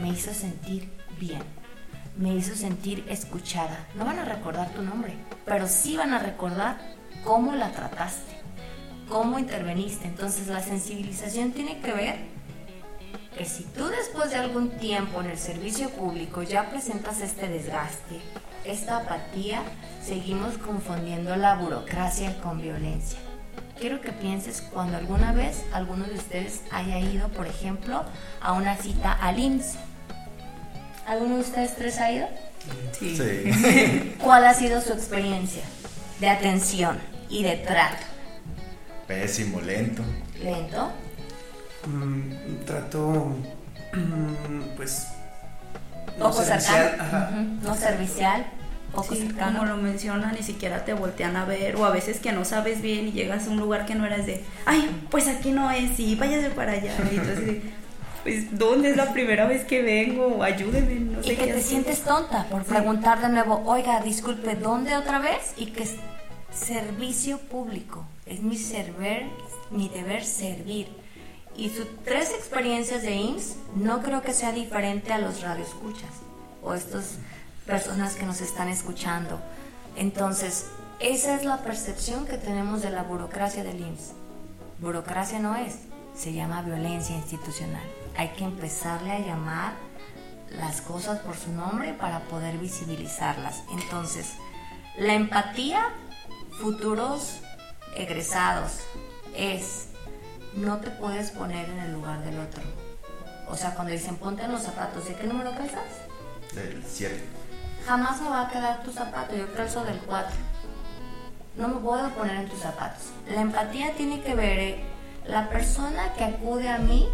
[0.00, 1.42] me hizo sentir bien.
[2.16, 3.86] Me hizo sentir escuchada.
[3.94, 5.14] No van a recordar tu nombre,
[5.44, 6.76] pero sí van a recordar
[7.22, 8.37] cómo la trataste,
[9.08, 10.06] cómo interveniste.
[10.06, 12.16] Entonces la sensibilización tiene que ver
[13.36, 18.20] que si tú después de algún tiempo en el servicio público ya presentas este desgaste,
[18.64, 19.62] esta apatía,
[20.04, 23.18] seguimos confundiendo la burocracia con violencia.
[23.78, 28.04] Quiero que pienses cuando alguna vez alguno de ustedes haya ido, por ejemplo,
[28.40, 29.76] a una cita al IMSS.
[31.06, 32.26] ¿Alguno de ustedes tres ha ido?
[32.98, 33.16] Sí.
[33.16, 34.14] Sí.
[34.22, 35.62] ¿Cuál ha sido su experiencia
[36.18, 36.98] de atención
[37.30, 38.17] y de trato?
[39.08, 40.02] Pésimo, lento.
[40.42, 40.92] ¿Lento?
[41.86, 43.34] Mm, trato,
[43.94, 45.08] mm, pues,
[46.18, 47.30] no ¿Poco servicial, ajá.
[47.62, 48.46] ¿No servicial?
[48.94, 49.60] ¿Poco Sí, cercano?
[49.60, 52.80] como lo menciona, ni siquiera te voltean a ver, o a veces que no sabes
[52.82, 55.98] bien y llegas a un lugar que no eras de, ay, pues aquí no es,
[56.00, 56.92] y váyase para allá.
[57.10, 57.62] Y entonces,
[58.24, 60.42] pues, ¿dónde es la primera vez que vengo?
[60.42, 61.62] Ayúdeme, no sé Y que qué te hacer.
[61.64, 62.70] sientes tonta por Sí.
[62.70, 65.52] preguntar de nuevo, oiga, disculpe, ¿dónde otra vez?
[65.56, 65.94] Y que es
[66.52, 69.26] servicio público, es mi server,
[69.70, 70.88] mi deber servir.
[71.56, 76.10] Y sus tres experiencias de IMSS no creo que sea diferente a los radioescuchas
[76.62, 77.18] o estas
[77.66, 79.40] personas que nos están escuchando.
[79.96, 80.66] Entonces,
[81.00, 84.12] esa es la percepción que tenemos de la burocracia del IMSS.
[84.80, 85.80] Burocracia no es,
[86.16, 87.82] se llama violencia institucional.
[88.16, 89.72] Hay que empezarle a llamar
[90.50, 93.62] las cosas por su nombre para poder visibilizarlas.
[93.72, 94.34] Entonces,
[94.96, 95.88] la empatía,
[96.60, 97.40] futuros
[97.98, 98.80] egresados,
[99.36, 99.88] es
[100.54, 102.62] no te puedes poner en el lugar del otro.
[103.48, 105.84] O sea, cuando dicen ponte en los zapatos, ¿de qué número calzas?
[106.54, 107.22] Del 7.
[107.86, 110.30] Jamás me va a quedar tu zapato, yo calzo del 4.
[111.56, 113.04] No me puedo poner en tus zapatos.
[113.28, 114.84] La empatía tiene que ver, eh,
[115.26, 117.08] la persona que acude a mí,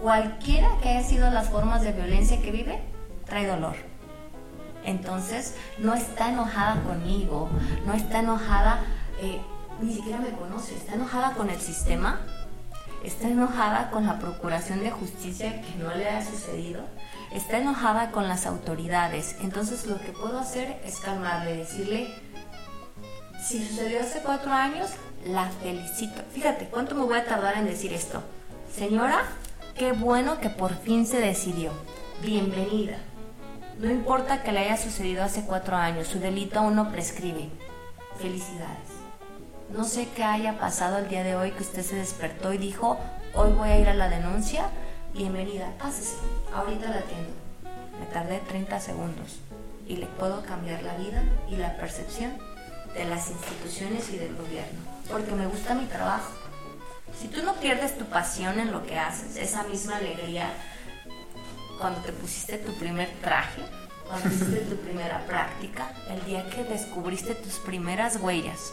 [0.00, 2.80] cualquiera que haya sido las formas de violencia que vive,
[3.26, 3.76] trae dolor.
[4.84, 7.48] Entonces, no está enojada conmigo,
[7.86, 8.80] no está enojada,
[9.20, 9.40] eh,
[9.82, 12.20] ni siquiera me conoce, está enojada con el sistema,
[13.04, 16.82] está enojada con la procuración de justicia que no le ha sucedido,
[17.32, 19.36] está enojada con las autoridades.
[19.40, 22.14] Entonces, lo que puedo hacer es calmarle, decirle,
[23.42, 24.90] si sucedió hace cuatro años,
[25.26, 26.22] la felicito.
[26.32, 28.22] Fíjate, ¿cuánto me voy a tardar en decir esto?
[28.72, 29.22] Señora,
[29.76, 31.72] qué bueno que por fin se decidió.
[32.22, 32.98] Bienvenida.
[33.78, 37.50] No importa que le haya sucedido hace cuatro años, su delito aún no prescribe.
[38.18, 38.91] Felicidades.
[39.70, 42.98] No sé qué haya pasado el día de hoy que usted se despertó y dijo,
[43.34, 44.68] hoy voy a ir a la denuncia.
[45.14, 46.16] Bienvenida, pásese.
[46.54, 47.32] Ahorita la atiendo.
[47.98, 49.38] Me tardé 30 segundos
[49.86, 52.32] y le puedo cambiar la vida y la percepción
[52.94, 56.30] de las instituciones y del gobierno, porque me gusta mi trabajo.
[57.18, 60.50] Si tú no pierdes tu pasión en lo que haces, esa misma alegría
[61.78, 63.62] cuando te pusiste tu primer traje,
[64.06, 68.72] cuando hiciste tu primera práctica, el día que descubriste tus primeras huellas,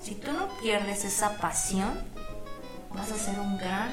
[0.00, 2.02] si tú no pierdes esa pasión,
[2.94, 3.90] vas a ser un gran,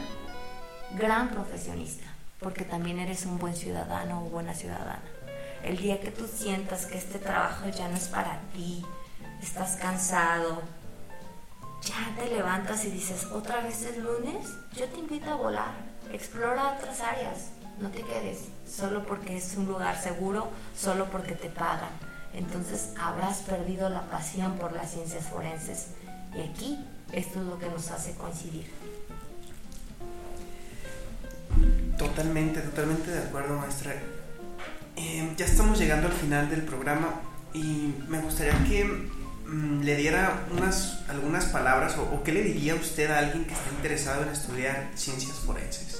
[0.95, 2.05] gran profesionista,
[2.39, 5.03] porque también eres un buen ciudadano o buena ciudadana.
[5.64, 8.86] El día que tú sientas que este trabajo ya no es para ti,
[9.41, 10.62] estás cansado,
[11.82, 15.74] ya te levantas y dices, otra vez es lunes, yo te invito a volar,
[16.12, 17.49] explora otras áreas,
[17.80, 22.07] no te quedes solo porque es un lugar seguro, solo porque te pagan.
[22.38, 25.88] Entonces habrás perdido la pasión por las ciencias forenses.
[26.35, 26.79] Y aquí
[27.11, 28.67] esto es lo que nos hace coincidir.
[31.97, 33.95] Totalmente, totalmente de acuerdo, maestra.
[34.95, 37.21] Eh, ya estamos llegando al final del programa
[37.53, 42.75] y me gustaría que mm, le diera unas, algunas palabras o, o qué le diría
[42.75, 45.99] usted a alguien que está interesado en estudiar ciencias forenses.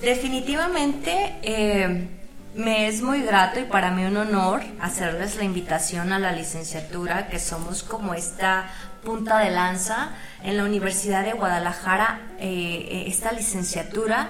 [0.00, 2.08] Definitivamente eh,
[2.54, 7.28] me es muy grato y para mí un honor hacerles la invitación a la licenciatura,
[7.28, 8.70] que somos como esta
[9.02, 10.10] punta de lanza
[10.42, 12.20] en la Universidad de Guadalajara.
[12.38, 14.28] eh, esta licenciatura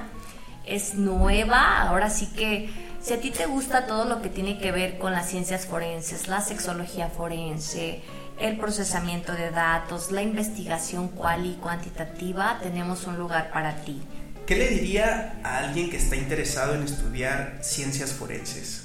[0.66, 2.70] es nueva, ahora sí que
[3.00, 6.26] si a ti te gusta todo lo que tiene que ver con las ciencias forenses,
[6.26, 8.02] la sexología forense,
[8.40, 14.00] el procesamiento de datos, la investigación cual y cuantitativa, tenemos un lugar para ti.
[14.46, 18.84] ¿Qué le diría a alguien que está interesado en estudiar ciencias forenses?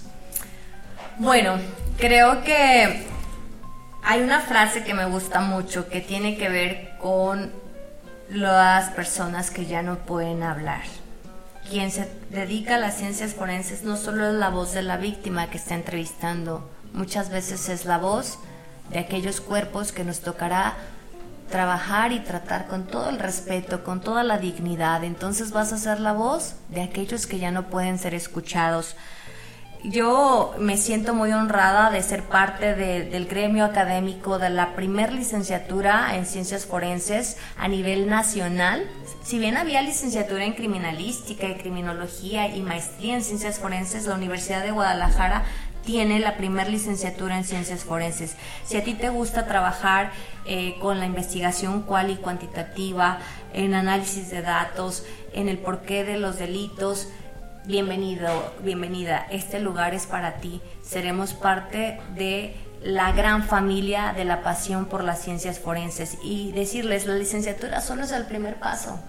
[1.18, 1.60] Bueno,
[1.98, 3.06] creo que
[4.02, 7.52] hay una frase que me gusta mucho que tiene que ver con
[8.30, 10.84] las personas que ya no pueden hablar.
[11.70, 15.50] Quien se dedica a las ciencias forenses no solo es la voz de la víctima
[15.50, 18.40] que está entrevistando, muchas veces es la voz
[18.92, 20.76] de aquellos cuerpos que nos tocará
[21.50, 25.04] trabajar y tratar con todo el respeto, con toda la dignidad.
[25.04, 28.96] Entonces vas a ser la voz de aquellos que ya no pueden ser escuchados.
[29.84, 36.18] Yo me siento muy honrada de ser parte del gremio académico de la primer licenciatura
[36.18, 38.86] en ciencias forenses a nivel nacional.
[39.24, 44.64] Si bien había licenciatura en criminalística y criminología y maestría en ciencias forenses, la Universidad
[44.64, 45.46] de Guadalajara
[45.86, 48.36] tiene la primer licenciatura en ciencias forenses.
[48.66, 50.12] Si a ti te gusta trabajar
[50.46, 53.20] eh, con la investigación cual y cuantitativa,
[53.54, 55.04] en análisis de datos,
[55.34, 57.08] en el porqué de los delitos,
[57.66, 59.28] bienvenido, bienvenida.
[59.32, 60.62] Este lugar es para ti.
[60.84, 67.06] Seremos parte de la gran familia de la pasión por las ciencias forenses y decirles,
[67.06, 69.00] la licenciatura solo es el primer paso.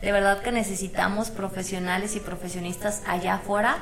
[0.00, 3.78] De verdad que necesitamos profesionales y profesionistas allá afuera.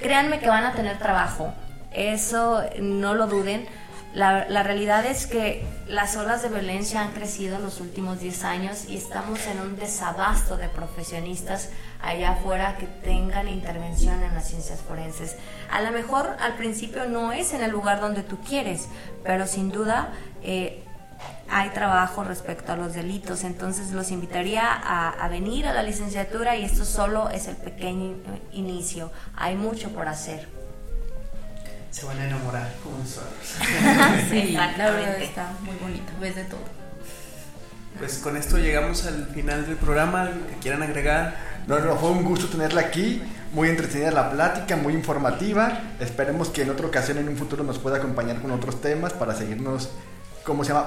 [0.00, 1.52] Créanme que van a tener trabajo.
[1.92, 3.66] Eso no lo duden
[4.14, 8.86] la, realidad es que las olas de violencia han crecido en los últimos 10 años
[8.88, 11.68] y estamos en un desabasto de profesionistas
[12.02, 15.36] allá afuera que tengan intervención en las ciencias forenses.
[15.70, 18.88] A lo mejor al principio no es en el lugar donde tú quieres,
[19.22, 20.12] pero sin duda
[20.42, 20.82] eh,
[21.48, 23.44] hay trabajo respecto a los delitos.
[23.44, 28.16] Entonces los invitaría a, a venir a la licenciatura y esto solo es el pequeño
[28.50, 29.12] inicio.
[29.36, 30.59] Hay mucho por hacer
[31.90, 33.32] se van a enamorar como nosotros.
[34.30, 36.80] sí, la verdad está muy bonito, ves de todo.
[37.98, 41.36] Pues con esto llegamos al final del programa, algo que quieran agregar.
[41.66, 43.22] No, no, fue un gusto tenerla aquí,
[43.52, 45.80] muy entretenida la plática, muy informativa.
[46.00, 49.34] Esperemos que en otra ocasión, en un futuro, nos pueda acompañar con otros temas para
[49.34, 49.90] seguirnos,
[50.44, 50.86] como se llama,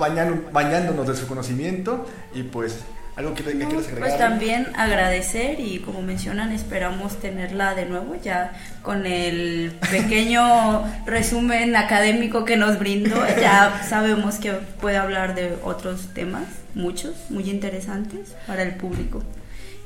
[0.51, 2.05] bañándonos de su conocimiento.
[2.33, 2.79] Y pues
[3.15, 3.99] ¿Algo que, quieras agregar?
[3.99, 11.75] Pues también agradecer y como mencionan, esperamos tenerla de nuevo ya con el pequeño resumen
[11.75, 13.23] académico que nos brindó.
[13.39, 19.21] Ya sabemos que puede hablar de otros temas, muchos, muy interesantes para el público.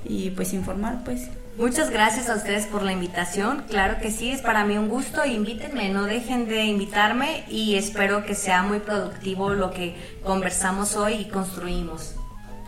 [0.05, 1.27] Y pues informar, pues.
[1.57, 3.63] Muchas gracias a ustedes por la invitación.
[3.67, 5.25] Claro que sí, es para mí un gusto.
[5.25, 11.13] Invítenme, no dejen de invitarme y espero que sea muy productivo lo que conversamos hoy
[11.13, 12.13] y construimos.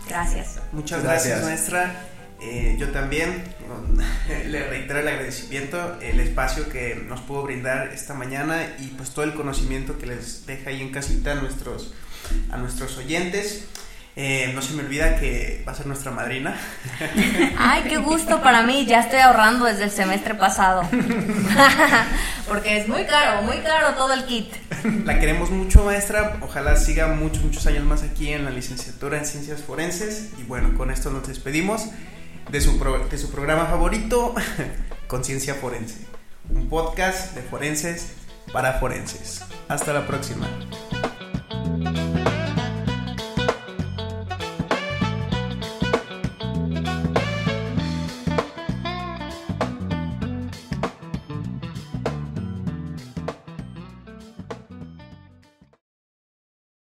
[0.08, 0.60] Gracias.
[0.72, 1.94] Muchas gracias, maestra.
[2.42, 3.44] Eh, yo también
[4.48, 9.24] le reitero el agradecimiento, el espacio que nos pudo brindar esta mañana y pues todo
[9.24, 11.94] el conocimiento que les deja ahí en casita a nuestros,
[12.50, 13.68] a nuestros oyentes.
[14.16, 16.56] Eh, no se me olvida que va a ser nuestra madrina.
[17.58, 18.86] Ay, qué gusto para mí.
[18.86, 20.82] Ya estoy ahorrando desde el semestre pasado.
[22.48, 24.52] Porque es muy caro, muy caro todo el kit.
[25.06, 26.38] La queremos mucho, maestra.
[26.42, 30.32] Ojalá siga muchos, muchos años más aquí en la licenciatura en Ciencias Forenses.
[30.38, 31.86] Y bueno, con esto nos despedimos
[32.52, 32.78] de su,
[33.10, 34.34] de su programa favorito,
[35.08, 36.08] Conciencia Forense.
[36.50, 38.14] Un podcast de forenses
[38.52, 39.46] para forenses.
[39.68, 40.48] Hasta la próxima.